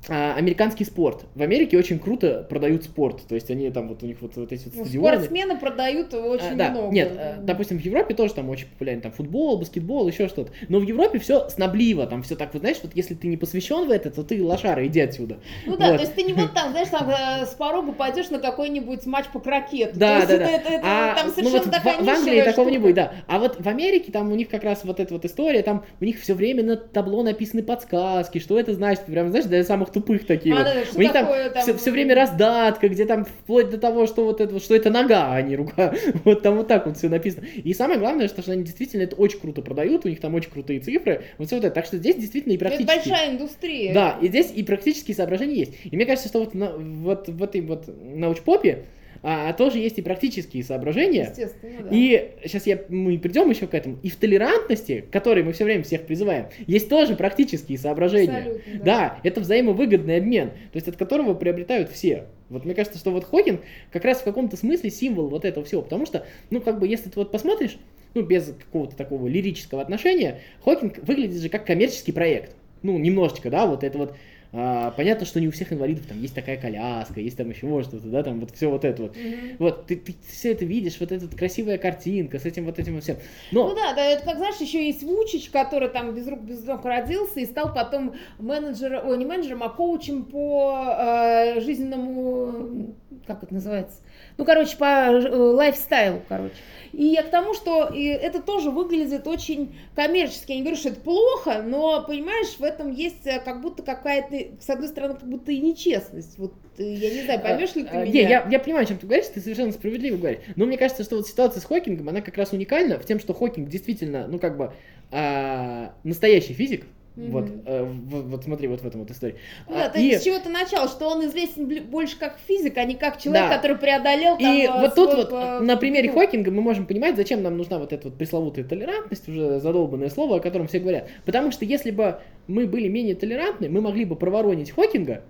американский 0.08 0.84
спорт. 0.84 1.26
В 1.36 1.42
Америке 1.42 1.78
очень 1.78 2.00
круто 2.00 2.46
продают 2.50 2.84
спорт. 2.84 3.22
То 3.28 3.36
есть 3.36 3.52
они 3.52 3.70
там 3.70 3.88
вот 3.88 4.02
у 4.04 4.06
них 4.08 4.18
вот, 4.22 4.36
вот 4.36 4.52
эти 4.52 4.66
вот 4.66 4.74
Ну, 4.76 4.84
стадионы. 4.86 5.08
спортсмены 5.16 5.58
продают 5.58 6.14
очень 6.14 6.54
А, 6.54 6.56
да, 6.56 6.70
много. 6.70 6.94
нет, 6.94 7.12
э, 7.16 7.36
допустим, 7.42 7.78
в 7.80 7.82
Европе 7.86 8.14
тоже 8.16 8.34
там 8.34 8.50
очень 8.50 8.68
популярен 8.68 9.02
там 9.02 9.12
футбол, 9.12 9.58
баскетбол, 9.60 10.08
еще 10.08 10.28
что-то. 10.28 10.52
Но 10.70 10.80
в 10.80 10.84
Европе 10.84 11.20
все 11.20 11.48
снобливо, 11.50 12.08
там 12.08 12.24
все 12.24 12.36
так, 12.36 12.54
вот 12.54 12.62
знаешь, 12.62 12.78
вот 12.82 12.94
если 12.96 13.14
ты 13.14 13.28
не 13.28 13.38
посвящен 13.38 13.88
в 13.88 13.92
это, 13.92 14.10
то 14.10 14.24
ты 14.24 14.44
лошара, 14.44 14.86
иди 14.88 15.00
отсюда. 15.02 15.38
Ну 15.66 15.78
да, 15.78 15.88
Вот. 15.90 15.96
то 15.98 16.02
есть 16.02 16.16
ты 16.16 16.24
не 16.24 16.34
вот 16.34 16.54
там, 16.54 16.72
знаешь, 16.72 16.88
там 16.90 17.10
э, 17.10 17.46
с 17.46 17.54
порога 17.54 17.92
пойдешь 17.92 18.30
на 18.32 18.40
какой-нибудь 18.40 19.06
матч 19.06 19.26
по 19.32 19.40
крокету. 19.40 20.00
Да, 20.00 20.22
то 20.22 20.28
да, 20.28 20.34
есть 20.34 20.46
да. 20.46 20.50
это, 20.52 20.68
это- 20.68 20.74
это 20.74 20.84
А, 20.84 21.16
там 21.16 21.28
ну 21.28 21.34
совершенно 21.34 21.64
вот 21.64 21.72
такая 21.72 21.98
в, 22.00 22.06
в 22.06 22.10
Англии 22.10 22.32
нишевая 22.32 22.46
такого 22.46 22.66
не 22.70 22.74
штука. 22.78 22.82
будет, 22.88 22.96
да. 22.96 23.14
А 23.28 23.40
вот 23.40 23.58
в 23.60 23.68
Америке 23.68 24.12
там 24.12 24.32
у 24.32 24.36
них 24.36 24.50
как 24.50 24.64
раз 24.64 24.82
вот 24.84 25.00
эта 25.00 25.14
вот 25.14 25.26
история, 25.26 25.62
там 25.62 25.86
у 26.00 26.06
них 26.06 26.20
все 26.20 26.34
время 26.34 26.64
на 26.64 26.76
табло 26.76 27.22
написаны 27.24 27.62
подсказки, 27.62 28.40
что 28.40 28.60
это 28.60 28.74
значит, 28.74 29.06
прям, 29.06 29.30
знаешь, 29.30 29.46
для 29.46 29.64
самых 29.64 29.91
тупых 29.92 30.26
такие 30.26 30.56
А, 30.56 30.58
вот. 30.60 30.66
да, 30.66 30.74
да, 30.76 30.86
что 30.86 30.98
у 30.98 31.02
них 31.02 31.12
там 31.14 31.26
такое 31.26 31.50
там- 31.50 31.78
все, 31.78 31.92
время 31.92 32.16
раздатка, 32.16 32.90
где 32.90 33.06
там 33.06 33.26
вплоть 33.26 33.70
до 33.70 33.78
того, 33.78 34.08
что 34.08 34.26
вот 34.26 34.42
это, 34.42 34.60
что 34.60 34.76
это 34.76 34.90
нога, 34.90 35.34
а 35.34 35.42
не 35.42 35.56
рука. 35.56 35.94
Вот 36.24 36.42
там 36.42 36.58
вот 36.58 36.68
так 36.68 36.86
вот 36.86 36.98
все 36.98 37.10
написано. 37.10 37.46
И 37.64 37.74
самое 37.74 38.00
главное, 38.00 38.28
что, 38.28 38.42
что 38.42 38.52
они 38.52 38.64
действительно 38.64 39.04
это 39.04 39.16
очень 39.16 39.40
круто 39.40 39.62
продают, 39.62 40.06
у 40.06 40.10
них 40.10 40.20
там 40.20 40.34
очень 40.36 40.50
крутые 40.52 40.80
цифры, 40.80 41.24
вот 41.38 41.48
все 41.48 41.56
вот 41.56 41.66
это. 41.66 41.76
Так 41.76 41.86
что 41.86 41.98
здесь 41.98 42.16
действительно 42.16 42.54
и 42.54 42.56
Это 42.56 42.66
практически... 42.66 42.88
большая 43.10 43.32
индустрия. 43.32 43.94
Да, 43.94 44.18
и 44.22 44.28
здесь 44.28 44.52
и 44.54 44.64
практические 44.64 45.16
соображения 45.16 45.56
есть. 45.56 45.74
И 45.90 45.96
мне 45.96 46.06
кажется, 46.06 46.28
что 46.30 46.40
вот, 46.40 46.54
на- 46.54 46.76
вот 46.78 47.28
в 47.28 47.44
этой 47.44 47.62
вот 47.62 47.86
научпопе 48.04 48.86
а, 49.24 49.54
тоже 49.54 49.80
есть 49.80 49.98
и 49.98 50.02
практические 50.02 50.64
соображения. 50.64 51.28
Естественно, 51.30 51.84
да. 51.84 51.90
И 51.92 52.32
сейчас 52.44 52.66
я, 52.66 52.82
мы 52.90 53.18
придем 53.20 53.50
еще 53.50 53.68
к 53.68 53.74
этому. 53.74 53.98
И 54.04 54.10
в 54.10 54.16
толерантности, 54.16 55.02
к 55.02 55.12
которой 55.12 55.44
мы 55.44 55.54
все 55.54 55.64
время 55.64 55.84
всех 55.84 56.04
призываем, 56.04 56.48
есть 56.68 56.90
тоже 56.90 57.16
практические 57.16 57.78
соображения. 57.78 58.38
Абсолютно, 58.38 58.74
да. 58.74 58.84
Да, 58.84 59.20
это 59.24 59.42
взаимовыгодный 59.42 60.18
обмен, 60.18 60.50
то 60.50 60.76
есть 60.76 60.88
от 60.88 60.98
которого 60.98 61.34
приобретают 61.34 61.90
все. 61.90 62.26
Вот 62.50 62.66
мне 62.66 62.74
кажется, 62.74 63.00
что 63.00 63.12
вот 63.12 63.24
Хокинг 63.24 63.62
как 63.92 64.04
раз 64.04 64.20
в 64.20 64.24
каком-то 64.24 64.58
смысле 64.58 64.90
символ 64.90 65.30
вот 65.30 65.46
этого 65.46 65.66
всего, 65.66 65.82
потому 65.82 66.06
что, 66.06 66.26
ну, 66.50 66.60
как 66.60 66.80
бы, 66.80 66.88
если 66.88 67.10
ты 67.10 67.18
вот 67.18 67.32
посмотришь, 67.32 67.78
ну, 68.14 68.24
без 68.24 68.48
какого-то 68.48 68.96
такого 68.96 69.28
лирического 69.28 69.82
отношения, 69.82 70.42
Хокинг 70.64 70.98
выглядит 71.00 71.42
же 71.42 71.48
как 71.50 71.66
коммерческий 71.66 72.12
проект. 72.12 72.56
Ну, 72.84 72.98
немножечко, 72.98 73.50
да, 73.50 73.68
вот 73.68 73.84
это 73.84 73.98
вот 73.98 74.16
а, 74.54 74.92
понятно, 74.92 75.26
что 75.26 75.40
не 75.40 75.48
у 75.48 75.52
всех 75.52 75.72
инвалидов 75.72 76.06
там 76.08 76.22
есть 76.22 76.36
такая 76.36 76.58
коляска, 76.58 77.22
есть 77.22 77.38
там 77.38 77.50
еще 77.50 77.82
что-то, 77.84 78.08
да, 78.08 78.22
там 78.22 78.42
вот 78.42 78.52
все 78.52 78.70
вот 78.70 78.84
это 78.84 79.04
вот. 79.04 79.16
Мгм. 79.16 79.56
Вот, 79.60 79.86
ты, 79.86 79.96
ты 79.96 80.14
все 80.30 80.52
это 80.52 80.66
видишь, 80.66 81.00
вот 81.00 81.12
эта 81.12 81.26
красивая 81.28 81.78
картинка 81.78 82.38
с 82.38 82.46
этим 82.46 82.66
вот 82.66 82.78
этим 82.78 82.96
вот 82.96 83.04
всем. 83.04 83.16
Но, 83.52 83.70
Ну 83.70 83.76
да, 83.76 83.94
да, 83.94 84.04
это 84.04 84.26
как 84.26 84.38
знаешь, 84.38 84.58
еще 84.58 84.86
есть 84.86 85.04
Вучич, 85.04 85.50
который 85.52 85.88
там 85.88 86.14
без 86.14 86.28
рук, 86.28 86.42
без 86.42 86.64
ног 86.66 86.84
родился 86.84 87.40
и 87.40 87.46
стал 87.46 87.74
потом 87.74 88.16
менеджером, 88.40 89.08
ой, 89.08 89.18
не 89.18 89.26
менеджером, 89.26 89.64
а 89.64 89.70
коучем 89.70 90.26
по 90.26 90.96
э, 90.98 91.62
жизненному, 91.62 92.96
как 93.26 93.44
это 93.44 93.54
называется? 93.54 94.02
Ну, 94.42 94.46
короче, 94.46 94.76
по 94.76 94.86
э, 94.86 95.38
лайфстайлу, 95.38 96.24
короче. 96.28 96.56
И 96.94 97.06
я 97.06 97.22
к 97.22 97.30
тому, 97.30 97.54
что 97.54 97.84
это 97.94 98.42
тоже 98.42 98.72
выглядит 98.72 99.28
очень 99.28 99.76
коммерчески. 99.96 100.50
Я 100.52 100.56
не 100.56 100.62
говорю, 100.64 100.78
что 100.78 100.90
это 100.90 101.00
плохо, 101.00 101.62
но, 101.64 102.04
понимаешь, 102.08 102.58
в 102.58 102.64
этом 102.64 102.92
есть 102.92 103.28
э, 103.28 103.40
как 103.40 103.62
будто 103.62 103.84
какая-то, 103.84 104.60
с 104.60 104.68
одной 104.68 104.88
стороны, 104.88 105.14
как 105.14 105.30
будто 105.30 105.52
и 105.52 105.60
нечестность. 105.60 106.40
Вот, 106.40 106.56
э, 106.80 106.92
я 106.92 107.14
не 107.14 107.22
знаю, 107.22 107.40
поймешь 107.40 107.76
ли 107.76 107.84
ты 107.84 107.90
А, 107.90 108.04
меня? 108.04 108.12
Не, 108.12 108.22
я, 108.22 108.48
я 108.50 108.60
понимаю, 108.60 108.86
о 108.86 108.88
чем 108.88 108.98
ты 108.98 109.06
говоришь, 109.06 109.28
ты 109.28 109.42
совершенно 109.42 109.74
справедливо 109.74 110.18
говоришь. 110.18 110.40
Но 110.56 110.66
мне 110.66 110.80
кажется, 110.80 111.04
что 111.04 111.18
вот 111.18 111.28
ситуация 111.28 111.62
с 111.62 111.66
Хокингом, 111.66 112.10
она 112.10 112.22
как 112.22 112.36
раз 112.36 112.52
уникальна 112.52 112.98
в 112.98 113.06
тем, 113.06 113.20
что 113.20 113.36
Хокинг 113.36 113.70
действительно, 113.70 114.26
ну, 114.26 114.40
как 114.40 114.58
бы, 114.58 114.74
а, 115.12 115.94
настоящий 116.04 116.54
физик. 116.54 116.86
Мгм. 117.16 117.32
Вот, 117.32 117.46
э, 117.66 117.84
в- 117.84 118.30
вот 118.30 118.44
смотри, 118.46 118.70
вот 118.70 118.82
в 118.82 118.88
этом 118.88 119.02
вот 119.02 119.12
истории. 119.12 119.36
Ну 119.68 119.76
да, 119.76 119.86
А, 119.86 119.90
то 119.90 120.00
и- 120.00 120.16
с 120.16 120.24
чего-то 120.24 120.50
начал, 120.50 120.88
что 120.88 121.10
он 121.10 121.26
известен 121.26 121.68
больше 121.90 122.18
как 122.18 122.38
физик, 122.48 122.78
а 122.78 122.86
не 122.86 122.96
как 122.96 123.22
человек, 123.22 123.50
Да. 123.50 123.58
который 123.58 123.78
преодолел 123.78 124.38
там 124.38 124.56
И 124.56 124.64
э, 124.66 124.72
вот 124.72 124.96
тут 124.96 125.14
вот 125.14 125.34
э, 125.34 125.60
на 125.60 125.76
примере 125.76 126.10
ну, 126.10 126.18
Хокинга 126.18 126.52
мы 126.52 126.62
можем 126.62 126.86
понимать, 126.86 127.18
зачем 127.18 127.44
нам 127.44 127.58
нужна 127.58 127.80
вот 127.80 127.92
эта 127.92 128.08
вот 128.08 128.18
пресловутая 128.18 128.64
толерантность, 128.64 129.28
уже 129.28 129.60
задолбанное 129.60 130.10
слово, 130.10 130.38
о 130.38 130.40
котором 130.40 130.68
все 130.68 130.80
говорят. 130.80 131.10
Потому 131.26 131.52
что 131.52 131.66
если 131.66 131.92
бы 131.92 132.20
мы 132.48 132.66
были 132.66 132.88
менее 132.88 133.16
толерантны, 133.16 133.68
мы 133.68 133.82
могли 133.82 134.06
бы 134.06 134.16
проворонить 134.16 134.72
Хокинга 134.72 135.24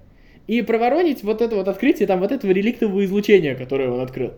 и 0.45 0.61
проворонить 0.61 1.23
вот 1.23 1.41
это 1.41 1.55
вот 1.55 1.67
открытие 1.67 2.07
там 2.07 2.19
вот 2.19 2.31
этого 2.31 2.51
реликтового 2.51 3.03
излучения, 3.05 3.55
которое 3.55 3.89
он 3.89 4.01
открыл. 4.01 4.33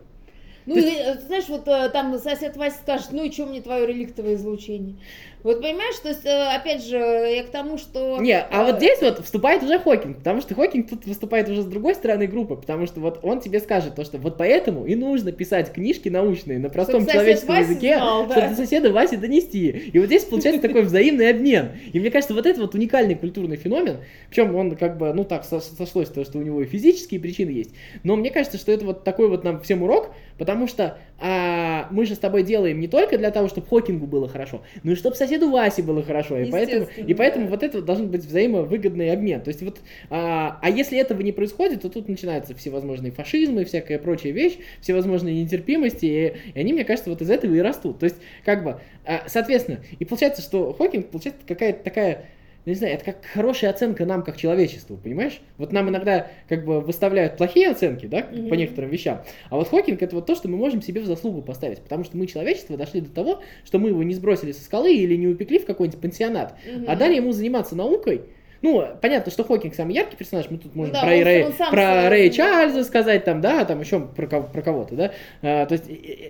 Ну, 0.65 0.77
и, 0.77 0.81
э, 0.81 1.19
знаешь, 1.19 1.49
вот 1.49 1.67
э, 1.67 1.89
там 1.89 2.17
сосед 2.19 2.57
Вася 2.57 2.77
скажет, 2.81 3.07
ну 3.11 3.23
и 3.23 3.31
что 3.31 3.45
мне 3.45 3.61
твое 3.61 3.85
реликтовое 3.85 4.35
излучение? 4.35 4.95
Вот 5.43 5.61
понимаешь, 5.61 5.95
то 6.01 6.07
есть, 6.07 6.25
э, 6.25 6.55
опять 6.55 6.85
же, 6.85 6.97
я 6.97 7.43
к 7.43 7.49
тому, 7.49 7.77
что... 7.77 8.17
Не, 8.21 8.39
а 8.39 8.63
вот 8.63 8.77
здесь 8.77 9.01
вот 9.01 9.25
вступает 9.25 9.61
уже 9.61 9.77
Хокинг, 9.77 10.19
потому 10.19 10.39
что 10.39 10.55
Хокинг 10.55 10.89
тут 10.89 11.05
выступает 11.05 11.49
уже 11.49 11.63
с 11.63 11.65
другой 11.65 11.95
стороны 11.95 12.27
группы, 12.27 12.55
потому 12.55 12.87
что 12.87 13.01
вот 13.01 13.19
он 13.23 13.41
тебе 13.41 13.59
скажет 13.59 13.95
то, 13.95 14.05
что 14.05 14.17
вот 14.19 14.37
поэтому 14.37 14.85
и 14.85 14.95
нужно 14.95 15.33
писать 15.33 15.73
книжки 15.73 16.07
научные 16.07 16.59
на 16.59 16.69
простом 16.69 17.01
Чтоб 17.01 17.11
сосед 17.11 17.21
человеческом 17.21 17.55
Вася 17.55 17.69
языке, 17.71 17.97
знал, 17.97 18.27
да. 18.27 18.31
чтобы 18.35 18.49
до 18.49 18.55
соседа 18.55 18.93
Васе 18.93 19.17
донести. 19.17 19.67
И 19.69 19.99
вот 19.99 20.05
здесь 20.05 20.23
получается 20.23 20.61
такой 20.61 20.83
взаимный 20.83 21.29
обмен. 21.29 21.71
И 21.91 21.99
мне 21.99 22.09
кажется, 22.09 22.33
вот 22.33 22.45
это 22.45 22.61
вот 22.61 22.73
уникальный 22.73 23.15
культурный 23.15 23.57
феномен, 23.57 23.97
причем 24.29 24.55
он 24.55 24.77
как 24.77 24.97
бы, 24.97 25.13
ну 25.13 25.25
так 25.25 25.43
со- 25.43 25.59
сошлось, 25.59 26.07
то, 26.07 26.23
что 26.23 26.37
у 26.37 26.41
него 26.41 26.61
и 26.61 26.65
физические 26.65 27.19
причины 27.19 27.49
есть, 27.49 27.71
но 28.03 28.15
мне 28.15 28.31
кажется, 28.31 28.57
что 28.57 28.71
это 28.71 28.85
вот 28.85 29.03
такой 29.03 29.27
вот 29.27 29.43
нам 29.43 29.59
всем 29.59 29.83
урок, 29.83 30.11
потому 30.37 30.67
что 30.67 30.97
а, 31.19 31.87
мы 31.91 32.05
же 32.05 32.15
с 32.15 32.19
тобой 32.19 32.43
делаем 32.43 32.79
не 32.79 32.87
только 32.87 33.17
для 33.17 33.31
того, 33.31 33.47
чтобы 33.47 33.67
Хокингу 33.67 34.07
было 34.07 34.27
хорошо, 34.27 34.61
но 34.83 34.91
и 34.91 34.95
чтобы 34.95 35.15
соседу 35.15 35.49
Васе 35.49 35.83
было 35.83 36.03
хорошо. 36.03 36.37
И 36.37 36.51
поэтому, 36.51 36.87
и 36.97 37.13
поэтому 37.13 37.45
да. 37.45 37.51
вот 37.51 37.63
это 37.63 37.81
должен 37.81 38.09
быть 38.09 38.25
взаимовыгодный 38.25 39.11
обмен. 39.11 39.41
То 39.41 39.49
есть 39.49 39.61
вот, 39.61 39.79
а, 40.09 40.59
а 40.61 40.69
если 40.69 40.97
этого 40.97 41.21
не 41.21 41.31
происходит, 41.31 41.81
то 41.81 41.89
тут 41.89 42.09
начинаются 42.09 42.55
всевозможные 42.55 43.11
фашизмы, 43.11 43.65
всякая 43.65 43.99
прочая 43.99 44.31
вещь, 44.31 44.57
всевозможные 44.81 45.41
нетерпимости, 45.43 46.05
и, 46.05 46.33
и 46.53 46.59
они, 46.59 46.73
мне 46.73 46.83
кажется, 46.83 47.09
вот 47.09 47.21
из 47.21 47.29
этого 47.29 47.53
и 47.53 47.59
растут. 47.59 47.99
То 47.99 48.05
есть, 48.05 48.17
как 48.43 48.63
бы, 48.63 48.79
а, 49.05 49.23
соответственно, 49.27 49.79
и 49.99 50.05
получается, 50.05 50.41
что 50.41 50.73
Хокинг, 50.73 51.07
получается 51.07 51.41
какая-то 51.47 51.83
такая 51.83 52.25
ну, 52.65 52.71
не 52.71 52.75
знаю, 52.77 52.93
это 52.93 53.05
как 53.05 53.25
хорошая 53.25 53.71
оценка 53.71 54.05
нам 54.05 54.23
как 54.23 54.37
человечеству, 54.37 54.97
понимаешь? 54.97 55.41
Вот 55.57 55.71
нам 55.73 55.89
иногда 55.89 56.27
как 56.47 56.65
бы 56.65 56.79
выставляют 56.81 57.37
плохие 57.37 57.69
оценки, 57.69 58.05
да, 58.05 58.21
по 58.23 58.33
Мгм. 58.35 58.55
некоторым 58.57 58.89
вещам, 58.89 59.23
а 59.49 59.57
вот 59.57 59.67
Хокинг 59.69 60.01
это 60.01 60.15
вот 60.15 60.25
то, 60.25 60.35
что 60.35 60.47
мы 60.47 60.57
можем 60.57 60.81
себе 60.81 61.01
в 61.01 61.05
заслугу 61.05 61.41
поставить, 61.41 61.79
потому 61.81 62.03
что 62.03 62.15
мы, 62.17 62.25
человечество, 62.27 62.77
дошли 62.77 63.01
до 63.01 63.09
того, 63.09 63.41
что 63.65 63.79
мы 63.79 63.89
его 63.89 64.01
не 64.03 64.13
сбросили 64.13 64.51
со 64.51 64.63
скалы 64.63 64.95
или 64.95 65.15
не 65.15 65.27
упекли 65.27 65.59
в 65.59 65.65
какой-нибудь 65.65 65.99
пансионат, 65.99 66.55
Мгм. 66.65 66.85
а 66.87 66.95
дали 66.95 67.15
ему 67.15 67.31
заниматься 67.33 67.75
наукой. 67.75 68.21
Ну, 68.63 68.81
понятно, 69.01 69.29
что 69.31 69.43
Хокинг 69.43 69.75
самый 69.75 69.93
яркий 69.93 70.15
персонаж, 70.15 70.49
мы 70.49 70.57
тут 70.57 70.73
можем 70.73 70.93
да, 70.93 71.01
про, 71.01 71.15
он- 71.17 71.23
Рэй, 71.23 71.43
он 71.43 71.53
сам 71.53 71.69
про 71.69 71.81
свой- 71.81 72.07
Рэя 72.07 72.29
Чарльза 72.31 72.83
сказать, 72.85 73.25
там, 73.25 73.41
да, 73.41 73.65
там 73.65 73.81
еще 73.81 73.99
про, 73.99 74.25
кого- 74.25 74.47
про 74.47 74.61
кого-то, 74.61 74.95
да, 74.95 75.11
А, 75.41 75.65
то 75.65 75.73
есть 75.73 75.83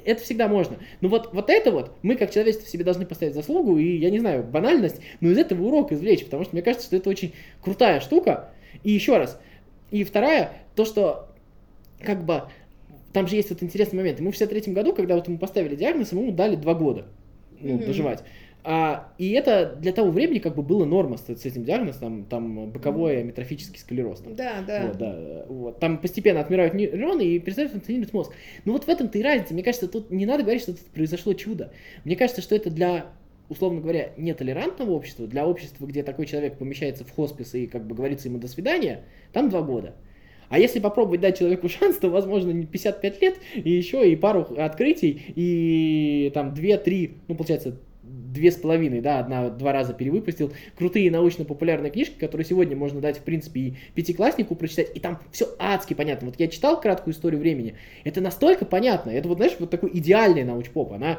это 0.04 0.22
всегда 0.24 0.48
можно. 0.48 0.78
Но 1.00 1.10
вот, 1.10 1.32
вот 1.32 1.50
это 1.52 1.72
вот 1.72 1.92
мы 2.02 2.16
как 2.16 2.32
человечество 2.32 2.68
себе 2.68 2.84
должны 2.84 3.06
поставить 3.06 3.36
заслугу, 3.36 3.78
и, 3.78 3.98
я 3.98 4.10
не 4.10 4.18
знаю, 4.20 4.44
банальность, 4.44 5.00
но 5.22 5.30
из 5.30 5.38
этого 5.38 5.64
урок 5.64 5.92
извлечь, 5.92 6.26
потому 6.26 6.44
что 6.44 6.56
мне 6.56 6.64
кажется, 6.64 6.88
что 6.88 6.96
это 6.98 7.08
очень 7.10 7.34
крутая 7.62 8.00
штука. 8.00 8.50
И 8.84 8.92
еще 8.92 9.18
раз, 9.18 9.40
и 9.92 10.04
вторая, 10.04 10.54
то, 10.76 10.86
что 10.86 11.30
как 12.02 12.26
бы 12.26 12.44
там 13.14 13.28
же 13.28 13.36
есть 13.36 13.52
вот 13.52 13.62
интересный 13.62 13.98
момент. 13.98 14.20
Ему 14.20 14.32
в 14.32 14.34
63 14.34 14.74
году, 14.74 14.94
когда 14.94 15.14
вот 15.16 15.28
ему 15.28 15.38
поставили 15.38 15.76
диагноз, 15.76 16.12
ему 16.12 16.32
дали 16.32 16.56
два 16.56 16.74
года 16.74 17.06
ну, 17.64 17.76
Мгм. 17.76 17.86
доживать. 17.86 18.24
А, 18.66 19.12
и 19.18 19.32
это 19.32 19.76
для 19.78 19.92
того 19.92 20.10
времени 20.10 20.40
как 20.40 20.56
бы 20.56 20.64
было 20.64 20.86
норма 20.86 21.18
с, 21.18 21.26
с 21.26 21.46
этим 21.46 21.66
диагнозом, 21.66 22.00
там, 22.00 22.26
там 22.26 22.72
боковой 22.72 23.20
амитрофический 23.20 23.78
склероз. 23.78 24.22
Там. 24.22 24.36
Да, 24.36 24.64
да. 24.66 24.88
Вот, 24.88 24.98
да, 24.98 25.46
вот. 25.50 25.80
Там 25.80 25.98
постепенно 25.98 26.40
отмирают 26.40 26.74
нейроны 26.74 27.24
и 27.24 27.40
перестает 27.40 27.72
функционировать 27.72 28.14
мозг. 28.14 28.32
Ну 28.64 28.72
вот 28.72 28.86
в 28.86 28.90
этом-то 28.90 29.18
и 29.18 29.22
разница. 29.22 29.54
Мне 29.54 29.64
кажется, 29.64 29.90
тут 29.90 30.12
не 30.12 30.26
надо 30.26 30.44
говорить, 30.44 30.62
что 30.62 30.72
тут 30.72 30.86
произошло 30.88 31.34
чудо. 31.34 31.74
Мне 32.06 32.16
кажется, 32.16 32.42
что 32.42 32.56
это 32.56 32.70
для 32.70 33.08
условно 33.50 33.82
говоря, 33.82 34.12
нетолерантного 34.18 34.92
общества, 34.92 35.28
для 35.28 35.46
общества, 35.46 35.86
где 35.86 36.02
такой 36.02 36.26
человек 36.26 36.58
помещается 36.58 37.04
в 37.04 37.12
хоспис 37.12 37.54
и 37.54 37.68
как 37.68 37.86
бы 37.86 37.96
говорится 37.96 38.28
ему 38.28 38.40
до 38.40 38.48
свидания, 38.48 39.04
там 39.32 39.50
два 39.50 39.62
года. 39.62 39.94
А 40.54 40.60
если 40.60 40.80
попробовать 40.80 41.20
дать 41.20 41.40
человеку 41.40 41.68
шанс, 41.80 41.98
то, 41.98 42.10
возможно, 42.10 42.52
не 42.52 42.68
55 42.68 43.22
лет, 43.24 43.40
и 43.56 43.72
еще 43.72 44.08
и 44.08 44.16
пару 44.16 44.42
открытий, 44.56 45.20
и 45.36 46.32
там 46.32 46.54
2-3, 46.54 47.12
ну, 47.28 47.34
получается, 47.34 47.80
две 48.04 48.52
с 48.52 48.58
половиной, 48.58 49.02
да, 49.02 49.18
одна, 49.18 49.50
два 49.50 49.74
раза 49.74 49.96
перевыпустил, 49.96 50.54
крутые 50.78 51.10
научно-популярные 51.10 51.92
книжки, 51.92 52.20
которые 52.20 52.46
сегодня 52.46 52.78
можно 52.78 53.02
дать, 53.02 53.18
в 53.18 53.24
принципе, 53.24 53.60
и 53.62 53.74
пятикласснику 53.96 54.54
прочитать, 54.54 54.92
и 54.94 55.00
там 55.00 55.18
все 55.32 55.48
адски 55.58 55.96
понятно. 55.96 56.28
Вот 56.28 56.40
я 56.40 56.48
читал 56.48 56.80
краткую 56.80 57.16
историю 57.16 57.40
времени, 57.42 57.74
это 58.04 58.22
настолько 58.22 58.64
понятно, 58.64 59.10
это 59.10 59.28
вот, 59.28 59.38
знаешь, 59.38 59.56
вот 59.58 59.72
такой 59.72 59.90
идеальный 59.92 60.44
научпоп, 60.44 60.94
она 60.94 61.18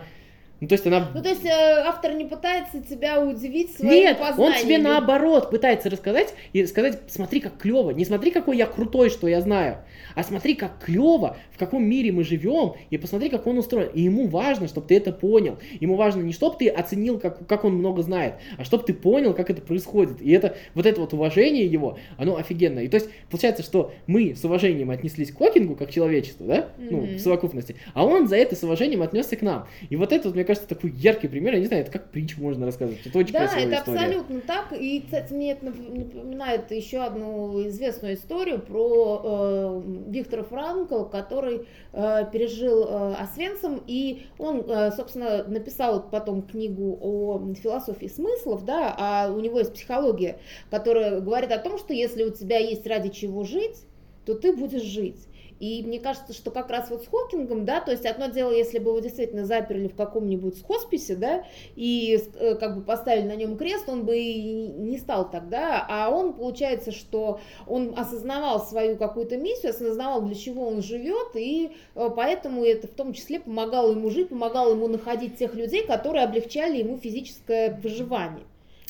Ну, 0.61 0.69
то 0.69 0.75
есть 0.75 0.87
она... 0.87 1.11
Ну, 1.13 1.23
то 1.23 1.29
есть 1.29 1.45
э, 1.45 1.51
автор 1.51 2.15
не 2.15 2.25
пытается 2.25 2.81
тебя 2.81 3.21
удивить 3.21 3.77
своим 3.77 3.93
Нет, 3.93 4.19
он 4.21 4.27
познаниями. 4.29 4.63
тебе 4.63 4.79
наоборот 4.79 5.51
пытается 5.51 5.91
рассказать 5.91 6.33
и 6.53 6.65
сказать, 6.67 7.01
смотри, 7.09 7.41
как 7.41 7.59
клево. 7.59 7.91
Не 7.91 8.05
смотри, 8.05 8.31
какой 8.31 8.57
я 8.57 8.67
крутой, 8.67 9.11
что 9.11 9.27
я 9.29 9.41
знаю, 9.41 9.79
а 10.15 10.23
смотри, 10.23 10.55
как 10.55 10.79
клево, 10.83 11.37
в 11.53 11.59
каком 11.59 11.85
мире 11.85 12.13
мы 12.13 12.25
живем, 12.25 12.75
и 12.91 12.97
посмотри, 12.99 13.29
как 13.29 13.47
он 13.47 13.59
устроен. 13.59 13.91
И 13.95 14.03
ему 14.03 14.29
важно, 14.29 14.69
чтобы 14.69 14.87
ты 14.87 14.97
это 14.97 15.13
понял. 15.13 15.59
Ему 15.81 15.97
важно 15.97 16.23
не 16.23 16.33
чтобы 16.33 16.57
ты 16.59 16.69
оценил, 16.69 17.19
как, 17.19 17.47
как 17.47 17.65
он 17.65 17.75
много 17.75 18.03
знает, 18.03 18.35
а 18.57 18.65
чтобы 18.65 18.85
ты 18.85 18.95
понял, 18.95 19.35
как 19.35 19.51
это 19.51 19.61
происходит. 19.61 20.23
И 20.23 20.31
это 20.31 20.57
вот 20.75 20.87
это 20.87 21.01
вот 21.01 21.13
уважение 21.13 21.67
его, 21.67 21.99
оно 22.17 22.37
офигенное. 22.37 22.85
И 22.85 22.89
то 22.89 22.97
есть 22.97 23.09
получается, 23.31 23.63
что 23.63 23.93
мы 24.07 24.35
с 24.35 24.45
уважением 24.45 24.91
отнеслись 24.91 25.33
к 25.33 25.39
Хокингу 25.39 25.75
как 25.77 25.91
человечеству, 25.91 26.47
да, 26.47 26.69
ну, 26.79 26.99
Мгм. 27.03 27.17
в 27.17 27.21
совокупности, 27.21 27.77
а 27.93 28.05
он 28.07 28.29
за 28.29 28.37
это 28.37 28.55
с 28.57 28.63
уважением 28.63 29.03
отнесся 29.03 29.37
к 29.37 29.43
нам. 29.43 29.67
И 29.91 29.97
вот 29.97 30.13
это, 30.13 30.29
вот, 30.29 30.35
мне 30.35 30.44
кажется, 30.45 30.69
такой 30.69 30.91
яркий 30.91 31.29
пример, 31.29 31.55
я 31.55 31.61
не 31.61 31.67
знаю, 31.67 31.83
это 31.83 31.93
как 31.93 32.11
притчу 32.11 32.41
можно 32.41 32.67
рассказывать. 32.67 33.05
Это 33.07 33.19
очень 33.19 33.33
Да, 33.33 33.45
это 33.45 33.75
история. 33.75 33.99
абсолютно 33.99 34.41
так. 34.41 34.73
И, 34.73 35.01
кстати, 35.03 35.33
мне 35.33 35.53
это 35.53 35.67
нап- 35.67 35.99
напоминает 35.99 36.71
еще 36.71 36.99
одну 36.99 37.67
известную 37.69 38.15
историю 38.15 38.61
про 38.61 39.23
э, 39.25 39.83
Виктора 40.09 40.43
Франкла, 40.45 41.05
который 41.05 41.67
э, 41.93 42.25
пережил 42.33 42.85
э, 42.89 43.15
Освенцим, 43.15 43.83
и 43.87 44.27
он, 44.39 44.65
э, 44.69 44.93
собственно, 44.93 45.45
написал 45.45 46.09
потом 46.09 46.43
книгу 46.43 46.99
о 47.01 47.41
философии 47.55 48.07
смыслов, 48.07 48.65
да, 48.65 48.95
а 48.99 49.31
у 49.33 49.41
него 49.41 49.59
есть 49.59 49.75
психология, 49.75 50.39
которая 50.71 51.21
говорит 51.21 51.51
о 51.53 51.59
том, 51.59 51.79
что 51.79 51.93
если 51.93 52.25
у 52.25 52.31
тебя 52.31 52.59
есть 52.59 52.87
ради 52.87 53.09
чего 53.09 53.45
жить, 53.45 53.87
то 54.27 54.35
ты 54.35 54.53
будешь 54.55 54.83
жить. 54.83 55.27
И 55.65 55.83
мне 55.83 55.99
кажется, 55.99 56.35
что 56.35 56.51
как 56.51 56.69
раз 56.69 56.91
вот 56.91 57.05
с 57.05 57.07
Хокингом, 57.07 57.65
да, 57.65 57.81
то 57.81 57.91
есть 57.91 58.05
одно 58.05 58.27
дело, 58.27 58.53
если 58.53 58.79
бы 58.79 58.91
его 58.91 58.99
действительно 58.99 59.47
заперли 59.47 59.89
в 59.89 59.97
каком-нибудь 59.97 60.63
хосписе, 60.63 61.17
да, 61.17 61.45
и 61.75 62.21
э, 62.39 62.55
как 62.57 62.77
бы 62.77 62.83
поставили 62.83 63.27
на 63.27 63.35
нем 63.35 63.57
крест, 63.57 63.89
он 63.89 64.05
бы 64.05 64.19
и 64.19 64.43
не 64.43 64.99
стал 64.99 65.31
тогда, 65.31 65.87
а 65.89 66.11
он, 66.11 66.35
получается, 66.35 66.93
что 66.93 67.41
он 67.67 67.95
осознавал 67.97 68.61
свою 68.61 68.97
какую-то 68.97 69.39
миссию, 69.39 69.71
осознавал, 69.71 70.21
для 70.23 70.35
чего 70.35 70.67
он 70.69 70.83
живет, 70.83 71.35
и 71.35 71.73
э, 71.95 72.11
поэтому 72.15 72.63
это 72.65 72.87
в 72.87 72.93
том 72.93 73.15
числе 73.15 73.41
помогало 73.41 73.93
ему 73.93 74.11
жить, 74.11 74.29
помогало 74.29 74.73
ему 74.73 74.87
находить 74.89 75.39
тех 75.39 75.55
людей, 75.55 75.87
которые 75.87 76.25
облегчали 76.25 76.79
ему 76.79 76.99
физическое 76.99 77.81
выживание. 77.83 78.45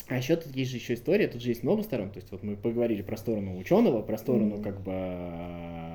А 0.07 0.17
еще 0.17 0.35
тут 0.35 0.55
есть 0.55 0.69
же 0.69 0.77
еще 0.77 0.93
история, 0.93 1.27
тут 1.27 1.41
же 1.41 1.49
есть 1.49 1.63
много 1.63 1.81
сторон. 1.81 2.11
То 2.11 2.19
есть 2.19 2.31
вот 2.31 2.43
мы 2.43 2.55
поговорили 2.55 3.01
про 3.01 3.17
сторону 3.17 3.57
ученого, 3.57 4.03
про 4.03 4.17
сторону 4.19 4.57
Мгм. 4.57 4.63
как 4.63 4.81
бы 4.81 4.91
э, 4.91 5.94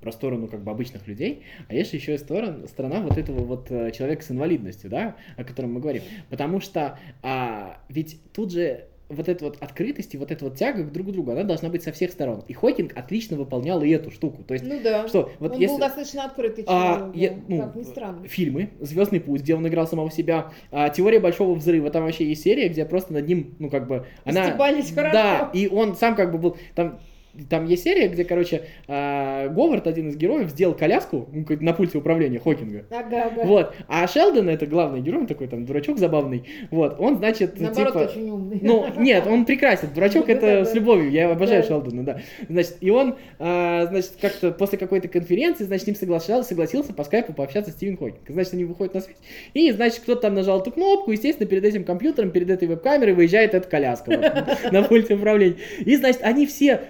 про 0.00 0.12
сторону 0.12 0.48
как 0.48 0.62
бы 0.62 0.70
обычных 0.70 1.06
людей, 1.06 1.42
а 1.68 1.74
есть 1.74 1.92
еще 1.92 2.14
и 2.14 2.18
сторона, 2.18 2.66
сторона 2.66 3.00
вот 3.00 3.18
этого 3.18 3.40
вот 3.44 3.70
э, 3.70 3.90
человека 3.92 4.22
с 4.24 4.30
инвалидностью, 4.30 4.90
да, 4.90 5.16
о 5.36 5.44
котором 5.44 5.74
мы 5.74 5.80
говорим. 5.80 6.02
Потому 6.28 6.60
что 6.60 6.98
а, 7.22 7.78
ведь 7.88 8.20
тут 8.32 8.52
же 8.52 8.86
вот 9.08 9.28
эта 9.28 9.44
вот 9.44 9.56
открытость 9.60 10.14
и 10.14 10.18
вот 10.18 10.30
эта 10.30 10.44
вот 10.44 10.54
тяга 10.56 10.84
к 10.84 10.92
друг 10.92 11.10
другу, 11.10 11.32
она 11.32 11.42
должна 11.42 11.68
быть 11.68 11.82
со 11.82 11.90
всех 11.90 12.12
сторон. 12.12 12.44
И 12.46 12.52
Хокинг 12.52 12.96
отлично 12.96 13.36
выполнял 13.36 13.82
и 13.82 13.90
эту 13.90 14.12
штуку. 14.12 14.44
То 14.44 14.54
есть, 14.54 14.64
Ну 14.64 14.80
да. 14.80 15.08
что, 15.08 15.32
вот 15.40 15.54
он 15.54 15.58
если... 15.58 15.74
был 15.74 15.80
достаточно 15.80 16.24
открытый 16.26 16.62
А, 16.68 16.96
человек, 17.10 17.16
я- 17.16 17.30
да, 17.30 17.36
ну, 17.48 17.62
как 17.62 17.74
ни 17.74 17.82
странно. 17.82 18.28
фильмы, 18.28 18.70
Звездный 18.78 19.20
путь, 19.20 19.40
где 19.42 19.56
он 19.56 19.66
играл 19.66 19.88
самого 19.88 20.12
себя, 20.12 20.52
а, 20.70 20.90
Теория 20.90 21.18
большого 21.18 21.56
взрыва, 21.56 21.90
там 21.90 22.04
вообще 22.04 22.24
есть 22.24 22.44
серия, 22.44 22.68
где 22.68 22.84
просто 22.84 23.12
над 23.12 23.26
ним, 23.26 23.56
ну 23.58 23.68
как 23.68 23.88
бы, 23.88 24.06
она, 24.24 24.46
Стебались 24.50 24.92
хорошо. 24.92 25.12
да, 25.12 25.50
и 25.54 25.66
он 25.66 25.96
сам 25.96 26.14
как 26.14 26.30
бы 26.30 26.38
был, 26.38 26.56
там, 26.76 27.00
там 27.48 27.66
есть 27.66 27.84
серия, 27.84 28.08
где, 28.08 28.24
короче, 28.24 28.62
а, 28.88 29.48
Говард, 29.48 29.86
один 29.86 30.08
из 30.08 30.16
героев, 30.16 30.50
сделал 30.50 30.74
коляску 30.74 31.28
ну, 31.32 31.44
на 31.60 31.72
пульте 31.72 31.98
управления 31.98 32.38
Хокинга. 32.38 32.84
Ага, 32.90 33.24
ага. 33.24 33.42
Вот, 33.44 33.74
а 33.88 34.06
Шелдон, 34.06 34.48
это 34.48 34.66
главный 34.66 35.00
герой, 35.00 35.20
он 35.22 35.26
такой 35.26 35.48
там 35.48 35.64
дурачок 35.64 35.98
забавный, 35.98 36.44
вот, 36.70 36.96
он, 36.98 37.18
значит, 37.18 37.58
Наоборот, 37.58 37.92
типа... 37.92 37.98
очень 38.10 38.30
умный. 38.30 38.58
Ну, 38.62 38.86
нет, 38.98 39.26
он 39.26 39.44
прекрасен. 39.44 39.88
Дурачок 39.94 40.28
это 40.28 40.64
с 40.64 40.74
любовью. 40.74 41.10
Я 41.10 41.30
обожаю. 41.30 41.62
Шелдона, 41.62 42.04
да. 42.04 42.20
Значит, 42.48 42.76
и 42.80 42.90
он, 42.90 43.16
а, 43.38 43.86
значит, 43.86 44.12
как-то 44.20 44.50
после 44.52 44.78
какой-то 44.78 45.08
конференции, 45.08 45.64
значит, 45.64 45.84
с 45.84 45.86
ним 45.86 45.96
соглашался, 45.96 46.48
согласился 46.48 46.92
по 46.92 47.04
скайпу 47.04 47.32
пообщаться 47.32 47.70
с 47.70 47.74
Стивен 47.74 47.96
Хокинг. 47.96 48.22
Значит, 48.28 48.54
они 48.54 48.64
выходят 48.64 48.94
на 48.94 49.00
связь. 49.00 49.16
И, 49.54 49.70
значит, 49.72 50.00
кто-то 50.00 50.22
там 50.22 50.34
нажал 50.34 50.60
эту 50.60 50.72
кнопку, 50.72 51.12
естественно, 51.12 51.48
перед 51.48 51.64
этим 51.64 51.84
компьютером, 51.84 52.30
перед 52.30 52.50
этой 52.50 52.68
веб-камерой 52.68 53.14
выезжает 53.14 53.54
эта 53.54 53.68
коляска 53.68 54.58
на 54.72 54.82
пульте 54.82 55.14
управления. 55.14 55.56
И, 55.84 55.96
значит, 55.96 56.22
они 56.22 56.46
все, 56.46 56.80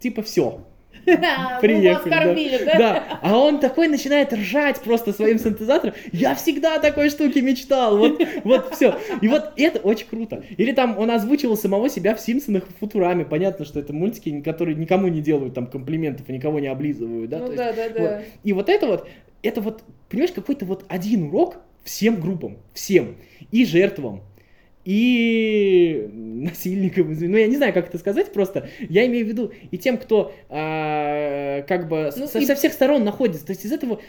типа, 0.00 0.22
все. 0.22 0.60
Приехали, 1.60 2.34
Приехали, 2.34 2.64
да. 2.64 2.72
да? 2.72 2.78
Да, 2.78 3.18
а 3.22 3.38
он 3.38 3.60
такой 3.60 3.88
начинает 3.88 4.32
ржать 4.32 4.80
просто 4.80 5.12
своим 5.12 5.38
синтезатором. 5.38 5.94
Я 6.12 6.34
всегда 6.34 6.76
о 6.76 6.80
такой 6.80 7.10
штуке 7.10 7.40
мечтал. 7.40 7.96
Вот, 7.98 8.20
вот 8.44 8.74
все. 8.74 8.98
И 9.20 9.28
вот 9.28 9.52
это 9.56 9.78
очень 9.80 10.06
круто. 10.06 10.42
Или 10.56 10.72
там 10.72 10.98
он 10.98 11.10
озвучивал 11.10 11.56
самого 11.56 11.88
себя 11.88 12.14
в 12.14 12.20
Симпсонах 12.20 12.64
и 12.68 12.72
Футураме. 12.80 13.24
Понятно, 13.24 13.64
что 13.64 13.80
это 13.80 13.92
мультики, 13.92 14.40
которые 14.40 14.76
никому 14.76 15.08
не 15.08 15.20
делают 15.20 15.54
там 15.54 15.66
комплиментов 15.66 16.28
и 16.28 16.32
никого 16.32 16.60
не 16.60 16.68
облизывают. 16.68 17.30
Да? 17.30 17.38
Ну 17.38 17.46
То 17.46 17.52
есть 17.52 17.64
да, 17.64 17.72
да, 17.72 17.88
да. 17.88 18.00
вот. 18.00 18.24
И 18.44 18.52
вот 18.52 18.68
это 18.68 18.86
вот, 18.86 19.08
это 19.42 19.60
вот, 19.60 19.82
понимаешь, 20.08 20.32
какой-то 20.32 20.64
вот 20.64 20.84
один 20.88 21.28
урок 21.28 21.58
всем 21.84 22.20
группам, 22.20 22.58
всем. 22.74 23.16
И 23.50 23.64
жертвам, 23.64 24.22
и 24.84 26.08
насильникам, 26.12 27.12
извини. 27.12 27.32
ну 27.32 27.38
я 27.38 27.46
не 27.46 27.56
знаю, 27.56 27.72
как 27.72 27.88
это 27.88 27.98
сказать 27.98 28.32
просто, 28.32 28.68
я 28.88 29.06
имею 29.06 29.24
в 29.26 29.28
виду 29.28 29.52
и 29.70 29.78
тем, 29.78 29.98
кто 29.98 30.32
а, 30.48 31.62
как 31.62 31.88
бы 31.88 32.10
Ну, 32.16 32.26
со, 32.26 32.38
и- 32.38 32.46
со 32.46 32.54
всех 32.54 32.72
сторон 32.72 33.04
находится, 33.04 33.44
то 33.46 33.52
есть 33.52 33.64
из 33.64 33.72
этого, 33.72 34.00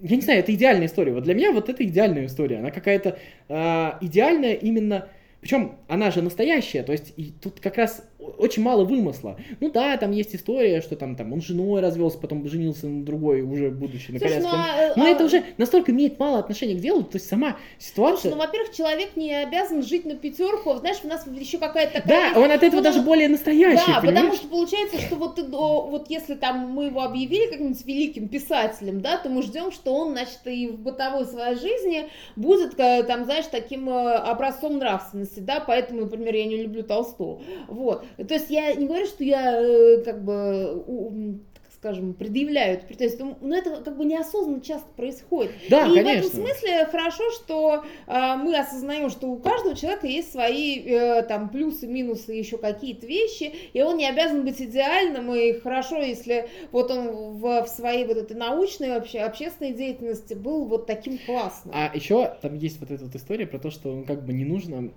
я 0.00 0.16
не 0.16 0.22
знаю, 0.22 0.40
это 0.40 0.52
идеальная 0.54 0.86
история, 0.86 1.12
вот 1.12 1.24
для 1.24 1.34
меня 1.34 1.52
вот 1.52 1.68
это 1.68 1.84
идеальная 1.84 2.26
история, 2.26 2.58
она 2.58 2.70
какая-то 2.70 3.18
а, 3.48 3.98
идеальная 4.00 4.54
именно, 4.54 5.08
причем 5.40 5.76
она 5.88 6.10
же 6.10 6.22
настоящая, 6.22 6.82
то 6.84 6.92
есть 6.92 7.12
и 7.16 7.32
тут 7.42 7.60
как 7.60 7.76
раз 7.76 8.08
очень 8.38 8.62
мало 8.62 8.84
вымысла. 8.84 9.36
Ну 9.60 9.70
да, 9.70 9.96
там 9.96 10.12
есть 10.12 10.34
история, 10.34 10.80
что 10.80 10.96
там, 10.96 11.16
там 11.16 11.32
он 11.32 11.40
с 11.40 11.44
женой 11.44 11.80
развелся, 11.80 12.18
потом 12.18 12.46
женился 12.48 12.86
на 12.86 13.04
другой, 13.04 13.42
уже 13.42 13.70
будучи 13.70 14.10
на 14.10 14.18
Слушай, 14.18 14.40
коляске. 14.40 14.50
ну, 14.50 14.58
а, 14.58 14.92
Но 14.96 15.04
а, 15.04 15.08
это 15.08 15.24
уже 15.24 15.44
настолько 15.58 15.92
имеет 15.92 16.18
мало 16.18 16.38
отношения 16.38 16.74
к 16.74 16.80
делу, 16.80 17.02
то 17.02 17.16
есть 17.16 17.28
сама 17.28 17.56
ситуация... 17.78 18.30
Слушай, 18.30 18.34
ну, 18.34 18.40
во-первых, 18.40 18.74
человек 18.74 19.16
не 19.16 19.32
обязан 19.34 19.82
жить 19.82 20.04
на 20.04 20.14
пятерку. 20.14 20.74
Знаешь, 20.74 20.98
у 21.04 21.08
нас 21.08 21.26
еще 21.26 21.58
какая-то 21.58 22.00
такая... 22.00 22.34
Да, 22.34 22.40
он 22.40 22.50
от 22.50 22.62
этого 22.62 22.76
ну, 22.80 22.82
даже 22.82 23.02
более 23.02 23.28
настоящий, 23.28 23.92
Да, 23.92 24.00
понимаешь? 24.00 24.16
потому 24.16 24.34
что 24.34 24.48
получается, 24.48 25.00
что 25.00 25.16
вот, 25.16 25.50
до- 25.50 25.86
вот 25.86 26.10
если 26.10 26.34
там 26.34 26.70
мы 26.70 26.86
его 26.86 27.02
объявили 27.02 27.50
каким-нибудь 27.50 27.84
великим 27.84 28.28
писателем, 28.28 29.00
да, 29.00 29.18
то 29.18 29.28
мы 29.28 29.42
ждем, 29.42 29.70
что 29.72 29.94
он, 29.94 30.12
значит, 30.12 30.40
и 30.44 30.68
в 30.68 30.78
бытовой 30.78 31.26
своей 31.26 31.56
жизни 31.56 32.08
будет, 32.36 32.78
э, 32.78 33.02
там, 33.04 33.24
знаешь, 33.24 33.46
таким 33.50 33.88
э, 33.88 34.14
образцом 34.14 34.78
нравственности, 34.78 35.40
да, 35.40 35.60
поэтому, 35.60 36.02
например, 36.02 36.34
я 36.34 36.44
не 36.46 36.62
люблю 36.62 36.82
Толстого. 36.82 37.40
Вот. 37.68 38.04
То 38.16 38.34
есть 38.34 38.50
я 38.50 38.74
не 38.74 38.86
говорю, 38.86 39.06
что 39.06 39.24
я 39.24 39.60
э, 39.60 40.02
как 40.04 40.22
бы 40.24 41.40
скажем, 41.84 42.14
предъявляют 42.14 42.86
претензии, 42.86 43.22
но 43.42 43.54
это 43.54 43.82
как 43.84 43.98
бы 43.98 44.06
неосознанно 44.06 44.62
часто 44.62 44.88
происходит. 44.96 45.52
Да, 45.68 45.86
и 45.86 45.94
конечно. 45.94 46.02
в 46.02 46.08
этом 46.08 46.30
смысле 46.30 46.86
хорошо, 46.86 47.30
что 47.32 47.84
а, 48.06 48.36
мы 48.38 48.58
осознаем, 48.58 49.10
что 49.10 49.26
у 49.26 49.36
каждого 49.36 49.76
человека 49.76 50.06
есть 50.06 50.32
свои 50.32 50.78
э, 50.78 51.22
там 51.24 51.50
плюсы, 51.50 51.86
минусы, 51.86 52.32
еще 52.32 52.56
какие-то 52.56 53.06
вещи, 53.06 53.52
и 53.74 53.82
он 53.82 53.98
не 53.98 54.08
обязан 54.08 54.46
быть 54.46 54.62
идеальным, 54.62 55.34
и 55.34 55.52
хорошо, 55.60 55.98
если 55.98 56.48
вот 56.72 56.90
он 56.90 57.34
в, 57.34 57.64
в 57.64 57.68
своей 57.68 58.06
вот 58.06 58.16
этой 58.16 58.34
научной 58.34 58.88
вообще 58.88 59.18
общественной 59.18 59.74
деятельности 59.74 60.32
был 60.32 60.64
вот 60.64 60.86
таким 60.86 61.18
классным. 61.18 61.74
А 61.76 61.90
еще 61.94 62.34
там 62.40 62.56
есть 62.56 62.80
вот 62.80 62.92
эта 62.92 63.04
вот 63.04 63.14
история 63.14 63.46
про 63.46 63.58
то, 63.58 63.70
что 63.70 63.90
он 63.90 64.04
как 64.04 64.24
бы 64.24 64.32
не 64.32 64.46
нужно, 64.46 64.90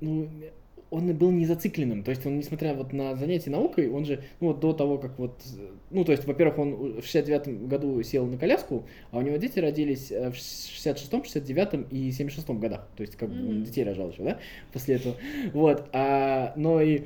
ну, 0.00 0.28
он 0.90 1.12
был 1.14 1.30
не 1.30 1.46
зацикленным, 1.46 2.02
то 2.04 2.10
есть 2.10 2.24
он, 2.26 2.38
несмотря 2.38 2.74
вот 2.74 2.92
на 2.92 3.16
занятия 3.16 3.50
наукой, 3.50 3.88
он 3.88 4.04
же, 4.04 4.22
ну, 4.40 4.48
вот 4.48 4.60
до 4.60 4.72
того, 4.72 4.98
как 4.98 5.18
вот, 5.18 5.40
ну, 5.90 6.04
то 6.04 6.12
есть, 6.12 6.24
во-первых, 6.26 6.58
он 6.58 6.74
в 7.00 7.04
69-м 7.04 7.66
году 7.66 8.02
сел 8.02 8.24
на 8.26 8.38
коляску, 8.38 8.84
а 9.10 9.18
у 9.18 9.22
него 9.22 9.36
дети 9.36 9.58
родились 9.58 10.12
э, 10.12 10.30
в 10.30 10.34
66-м, 10.34 11.22
69-м 11.22 11.86
и 11.90 12.10
76-м 12.10 12.60
годах, 12.60 12.86
то 12.96 13.02
есть, 13.02 13.16
как 13.16 13.30
Мгм. 13.30 13.64
детей 13.64 13.82
рожал 13.84 14.10
еще, 14.10 14.22
да, 14.22 14.38
после 14.72 14.96
этого, 14.96 15.16
вот, 15.52 15.88
а, 15.92 16.52
но 16.56 16.80
и 16.80 17.02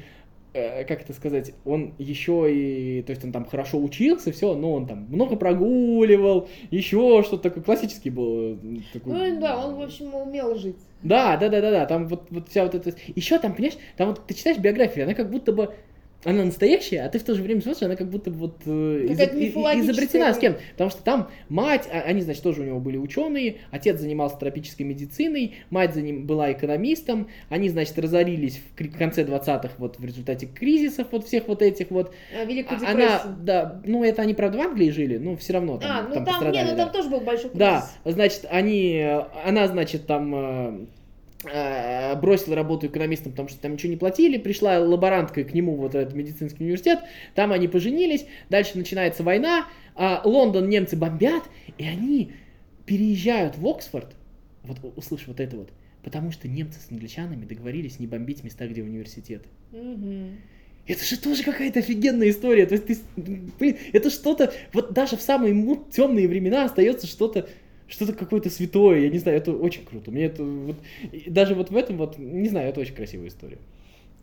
как 0.53 1.03
это 1.03 1.13
сказать, 1.13 1.53
он 1.65 1.95
еще 1.99 2.53
и, 2.53 3.03
то 3.03 3.11
есть 3.11 3.25
он 3.25 3.33
там 3.33 3.45
хорошо 3.45 3.79
учился, 3.81 4.33
все, 4.33 4.55
но 4.55 4.75
он 4.75 4.87
там 4.87 5.07
много 5.09 5.37
прогуливал, 5.37 6.49
еще 6.71 7.23
что-то 7.25 7.45
такое, 7.45 7.63
классический 7.63 8.11
был. 8.11 8.55
э, 8.55 8.57
Такой, 8.93 9.33
Ну 9.33 9.41
да, 9.41 9.67
он, 9.67 9.77
в 9.77 9.83
общем, 9.83 10.15
умел 10.15 10.57
жить. 10.57 10.77
Да, 11.03 11.37
да, 11.37 11.49
да, 11.49 11.61
да, 11.61 11.71
да, 11.71 11.87
там 11.87 12.09
вот, 12.09 12.27
вот 12.31 12.49
вся 12.49 12.65
вот 12.65 12.75
эта... 12.75 12.93
Еще 13.15 13.39
там, 13.39 13.55
понимаешь, 13.55 13.79
там 13.97 14.09
вот 14.09 14.27
ты 14.27 14.35
читаешь 14.35 14.59
биографию, 14.59 15.05
она 15.05 15.15
как 15.15 15.31
будто 15.31 15.53
бы, 15.53 15.75
она 16.25 16.45
настоящая, 16.45 17.03
а 17.03 17.09
ты 17.09 17.19
в 17.19 17.25
то 17.25 17.35
же 17.35 17.43
время 17.43 17.63
смотришь, 17.63 17.83
она 17.83 17.97
как 17.97 18.09
будто 18.11 18.31
вот 18.31 18.59
э, 18.67 18.71
изоб- 18.71 19.81
изобретена 19.81 20.35
с 20.35 20.39
кем 20.39 20.57
Потому 20.73 20.91
что 20.91 21.03
там 21.03 21.31
мать, 21.49 21.89
а- 21.91 22.01
они, 22.03 22.21
значит, 22.21 22.43
тоже 22.43 22.63
у 22.63 22.65
него 22.65 22.79
были 22.79 22.99
ученые, 22.99 23.57
отец 23.71 23.99
занимался 24.01 24.37
тропической 24.37 24.85
медициной, 24.85 25.55
мать 25.71 25.95
за 25.95 26.03
ним 26.03 26.27
была 26.27 26.53
экономистом, 26.53 27.29
они, 27.49 27.69
значит, 27.71 27.99
разорились 27.99 28.61
в 28.77 28.99
конце 28.99 29.25
20-х 29.25 29.71
вот 29.79 29.99
в 29.99 30.05
результате 30.05 30.47
кризисов 30.47 31.07
вот 31.11 31.27
всех 31.27 31.49
вот 31.49 31.63
этих 31.63 31.91
вот. 31.91 32.13
А, 32.39 32.45
Великую 32.45 32.77
А- 32.77 32.81
депрессию. 32.81 33.21
Она, 33.25 33.37
да, 33.41 33.83
ну 33.87 34.05
это 34.05 34.23
они, 34.23 34.35
правда, 34.35 34.59
в 34.59 34.61
Англии 34.61 34.91
жили, 34.91 35.17
но 35.17 35.37
все 35.37 35.55
равно 35.55 35.79
там, 35.79 35.91
а, 35.91 36.03
ну 36.03 36.15
там 36.15 36.25
там, 36.25 36.25
не, 36.25 36.31
пострадали, 36.33 36.71
ну 36.71 36.77
да. 36.77 36.85
там 36.85 36.93
тоже 36.93 37.09
был 37.09 37.21
большой 37.21 37.51
кризис. 37.51 37.59
Да, 37.59 37.91
значит, 38.05 38.47
они, 38.51 38.93
э, 38.97 39.23
она, 39.47 39.69
значит, 39.69 40.07
там 40.07 40.35
э, 40.35 40.87
бросила 41.43 42.55
работу 42.55 42.87
экономистом, 42.87 43.33
потому 43.33 43.49
что 43.49 43.61
там 43.61 43.73
ничего 43.73 43.91
не 43.91 43.97
платили, 43.97 44.37
пришла 44.37 44.79
лаборанткой 44.79 45.45
к 45.45 45.55
нему 45.55 45.77
вот 45.77 45.95
этот 45.95 46.15
медицинский 46.15 46.65
университет, 46.65 47.01
там 47.35 47.53
они 47.53 47.67
поженились, 47.67 48.27
дальше 48.51 48.77
начинается 48.77 49.23
война, 49.23 49.67
а 49.95 50.21
Лондон 50.25 50.69
немцы 50.69 50.97
бомбят, 50.97 51.45
и 51.79 51.85
они 51.85 52.33
переезжают 52.85 53.57
в 53.57 53.67
Оксфорд, 53.67 54.15
вот 54.65 54.79
услышь 54.97 55.27
вот 55.27 55.41
это 55.41 55.57
вот, 55.57 55.71
потому 56.03 56.31
что 56.31 56.47
немцы 56.47 56.79
с 56.79 56.91
англичанами 56.91 57.47
договорились 57.47 57.99
не 58.01 58.07
бомбить 58.07 58.45
места, 58.45 58.67
где 58.67 58.83
университеты. 58.83 59.49
Это 60.87 61.05
же 61.05 61.19
тоже 61.19 61.45
какая-то 61.45 61.79
офигенная 61.79 62.31
история. 62.31 62.67
То 62.67 62.75
есть 62.75 62.87
ты, 62.87 62.99
блин, 63.17 63.77
это 63.93 64.11
что-то, 64.11 64.53
вот 64.73 64.93
даже 64.93 65.17
в 65.17 65.21
самые 65.21 65.79
темные 65.93 66.27
времена 66.27 66.65
остается 66.65 67.07
что-то, 67.07 67.49
что-то 67.91 68.15
какое-то 68.15 68.49
святое. 68.49 69.01
Я 69.01 69.11
не 69.11 69.19
знаю, 69.19 69.37
это 69.37 69.53
очень 69.53 69.85
круто. 69.85 70.11
Мне 70.11 70.27
это 70.27 70.43
вот, 70.45 70.77
даже 71.27 71.55
вот 71.55 71.71
в 71.71 71.77
этом 71.77 71.99
вот, 71.99 72.19
не 72.19 72.49
знаю, 72.49 72.71
это 72.71 72.81
очень 72.81 72.95
красивая 72.95 73.29
история. 73.29 73.59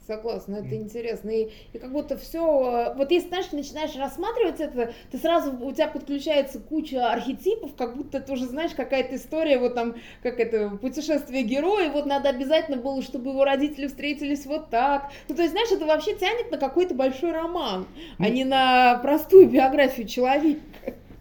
Согласна, 0.08 0.56
это 0.66 0.74
интересно. 0.78 1.30
И, 1.30 1.50
и 1.74 1.78
как 1.78 1.92
будто 1.92 2.18
все. 2.18 2.94
Вот 2.96 3.12
если, 3.12 3.28
знаешь, 3.28 3.52
начинаешь 3.52 3.94
рассматривать 3.98 4.62
это, 4.62 4.94
ты 5.12 5.18
сразу 5.18 5.52
у 5.52 5.74
тебя 5.74 5.90
подключается 5.90 6.60
куча 6.60 7.12
архетипов, 7.12 7.72
как 7.76 7.98
будто 7.98 8.22
ты 8.22 8.32
уже 8.32 8.46
знаешь, 8.46 8.72
какая-то 8.72 9.18
история, 9.18 9.58
вот 9.58 9.76
там, 9.76 9.96
как 10.24 10.40
это, 10.40 10.70
путешествие 10.82 11.44
героя, 11.44 11.92
вот 11.92 12.06
надо 12.06 12.30
обязательно 12.30 12.78
было, 12.78 13.02
чтобы 13.02 13.32
его 13.32 13.44
родители 13.44 13.88
встретились 13.88 14.46
вот 14.46 14.70
так. 14.70 15.12
Ну, 15.28 15.36
то 15.36 15.42
есть, 15.42 15.52
знаешь, 15.52 15.72
это 15.74 15.86
вообще 15.86 16.16
тянет 16.16 16.52
на 16.52 16.58
какой-то 16.58 16.96
большой 16.96 17.34
роман, 17.34 17.86
а 18.18 18.30
не 18.30 18.46
на 18.46 19.00
простую 19.00 19.50
биографию 19.50 20.08
человека. 20.08 20.62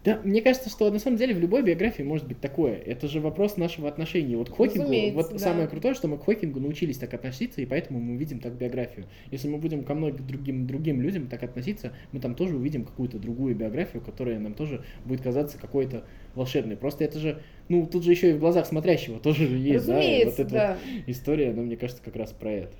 Да, 0.07 0.21
мне 0.23 0.41
кажется, 0.41 0.69
что 0.69 0.89
на 0.89 0.99
самом 0.99 1.17
деле 1.17 1.35
в 1.35 1.39
любой 1.39 1.63
биографии 1.63 2.01
может 2.01 2.29
быть 2.29 2.39
такое. 2.39 2.77
Это 2.77 3.09
же 3.09 3.19
вопрос 3.19 3.57
нашего 3.57 3.89
отношения. 3.89 4.37
Вот 4.37 4.49
к 4.49 4.55
Хокингу, 4.55 4.83
Разумеется, 4.83 5.15
вот 5.17 5.31
да. 5.33 5.39
самое 5.39 5.67
крутое, 5.67 5.95
что 5.95 6.07
мы 6.07 6.17
к 6.17 6.23
Хокингу 6.23 6.61
научились 6.61 6.97
так 6.97 7.13
относиться, 7.13 7.61
и 7.61 7.65
поэтому 7.65 7.99
мы 7.99 8.13
увидим 8.13 8.39
так 8.39 8.53
биографию. 8.53 9.05
Если 9.31 9.49
мы 9.49 9.57
будем 9.57 9.83
ко 9.83 9.95
многим 9.95 10.25
другим, 10.25 10.65
другим 10.65 11.01
людям 11.01 11.27
так 11.27 11.43
относиться, 11.43 11.91
мы 12.13 12.21
там 12.21 12.35
тоже 12.35 12.55
увидим 12.55 12.85
какую-то 12.85 13.19
другую 13.19 13.53
биографию, 13.53 14.01
которая 14.01 14.39
нам 14.39 14.53
тоже 14.53 14.81
будет 15.03 15.19
казаться 15.19 15.57
какой-то 15.57 16.05
волшебной. 16.35 16.77
Просто 16.77 17.03
это 17.03 17.19
же, 17.19 17.41
ну, 17.67 17.85
тут 17.85 18.05
же 18.05 18.11
еще 18.11 18.29
и 18.29 18.33
в 18.33 18.39
глазах 18.39 18.65
смотрящего 18.65 19.19
тоже 19.19 19.45
же 19.45 19.57
есть, 19.57 19.87
да, 19.87 20.01
и 20.01 20.23
Разумеется, 20.23 20.37
вот 20.37 20.39
эта 20.39 20.53
да. 20.55 20.77
история, 21.07 21.49
она, 21.49 21.63
мне 21.63 21.75
кажется, 21.75 22.01
как 22.01 22.15
раз 22.15 22.31
про 22.31 22.49
это. 22.49 22.71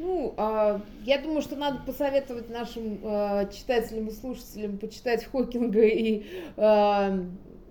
Ну, 0.00 0.32
а, 0.38 0.80
я 1.04 1.18
думаю, 1.18 1.42
что 1.42 1.56
надо 1.56 1.80
посоветовать 1.84 2.48
нашим 2.48 3.00
а, 3.04 3.44
читателям 3.44 4.08
и 4.08 4.12
слушателям 4.12 4.78
почитать 4.78 5.26
Хокинга 5.26 5.84
и 5.84 6.24
а, 6.56 7.20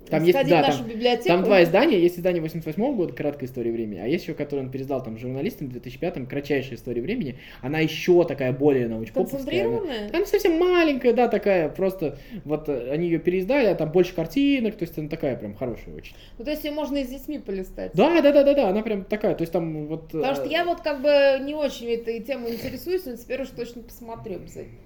Там 0.09 0.23
есть- 0.23 0.49
да, 0.49 0.61
нашу 0.61 0.77
там- 0.79 0.87
библиотеку. 0.87 1.27
Там 1.27 1.43
два 1.43 1.63
издания, 1.63 1.99
есть 1.99 2.17
издание 2.17 2.41
88 2.41 2.95
года, 2.95 3.13
краткая 3.13 3.47
история 3.49 3.71
времени, 3.71 3.99
а 3.99 4.07
есть 4.07 4.23
еще, 4.23 4.33
которое 4.33 4.61
он 4.63 4.71
пересдал 4.71 5.03
там 5.03 5.17
журналистам 5.17 5.67
в 5.67 5.71
2005 5.71 6.27
кратчайшая 6.27 6.75
история 6.75 7.01
времени. 7.01 7.37
Она 7.61 7.79
еще 7.79 8.23
такая 8.25 8.51
более 8.53 8.87
научпоповская. 8.87 9.39
она- 9.39 9.45
Концентрированная? 9.45 10.09
Она 10.13 10.25
совсем 10.25 10.57
маленькая, 10.59 11.13
да, 11.13 11.27
такая, 11.27 11.69
просто 11.69 12.17
вот 12.45 12.67
э, 12.69 12.91
они 12.91 13.05
ее 13.07 13.19
переиздали, 13.19 13.67
а 13.67 13.75
там 13.75 13.91
больше 13.91 14.13
картинок, 14.15 14.75
то 14.75 14.83
есть 14.83 14.97
она 14.97 15.09
такая 15.09 15.35
прям 15.35 15.55
хорошая 15.55 15.95
очень. 15.95 16.15
Ну, 16.37 16.45
то 16.45 16.51
есть 16.51 16.63
ее 16.63 16.71
можно 16.71 16.97
и 16.97 17.03
с 17.03 17.09
детьми 17.09 17.39
полистать. 17.39 17.91
Да, 17.93 18.21
да, 18.21 18.31
да, 18.31 18.43
да, 18.43 18.53
да, 18.53 18.69
она 18.69 18.81
прям 18.81 19.03
такая, 19.03 19.35
то 19.35 19.41
есть 19.43 19.53
там 19.53 19.87
вот... 19.87 20.11
Потому 20.11 20.35
что 20.35 20.45
э, 20.45 20.49
я 20.49 20.65
вот 20.65 20.81
как 20.81 21.01
бы 21.01 21.39
не 21.43 21.53
очень 21.55 21.87
этой 21.91 22.19
темой 22.21 22.53
интересуюсь, 22.55 23.05
но 23.05 23.15
теперь 23.15 23.41
уж 23.41 23.49
точно 23.49 23.81
посмотрю 23.83 24.35
обязательно. 24.35 24.77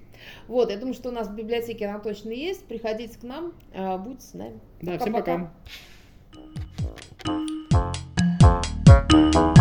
Вот, 0.48 0.70
я 0.70 0.76
думаю, 0.76 0.94
что 0.94 1.08
у 1.08 1.12
нас 1.12 1.28
в 1.28 1.34
библиотеке 1.34 1.86
она 1.86 1.98
точно 1.98 2.30
есть. 2.30 2.64
Приходите 2.66 3.18
к 3.18 3.22
нам, 3.22 3.52
а, 3.74 3.98
будьте 3.98 4.26
с 4.26 4.34
нами. 4.34 4.60
Да, 4.80 4.92
пока, 4.92 5.04
всем 5.04 5.14
пока. 5.14 5.50
пока. 9.06 9.53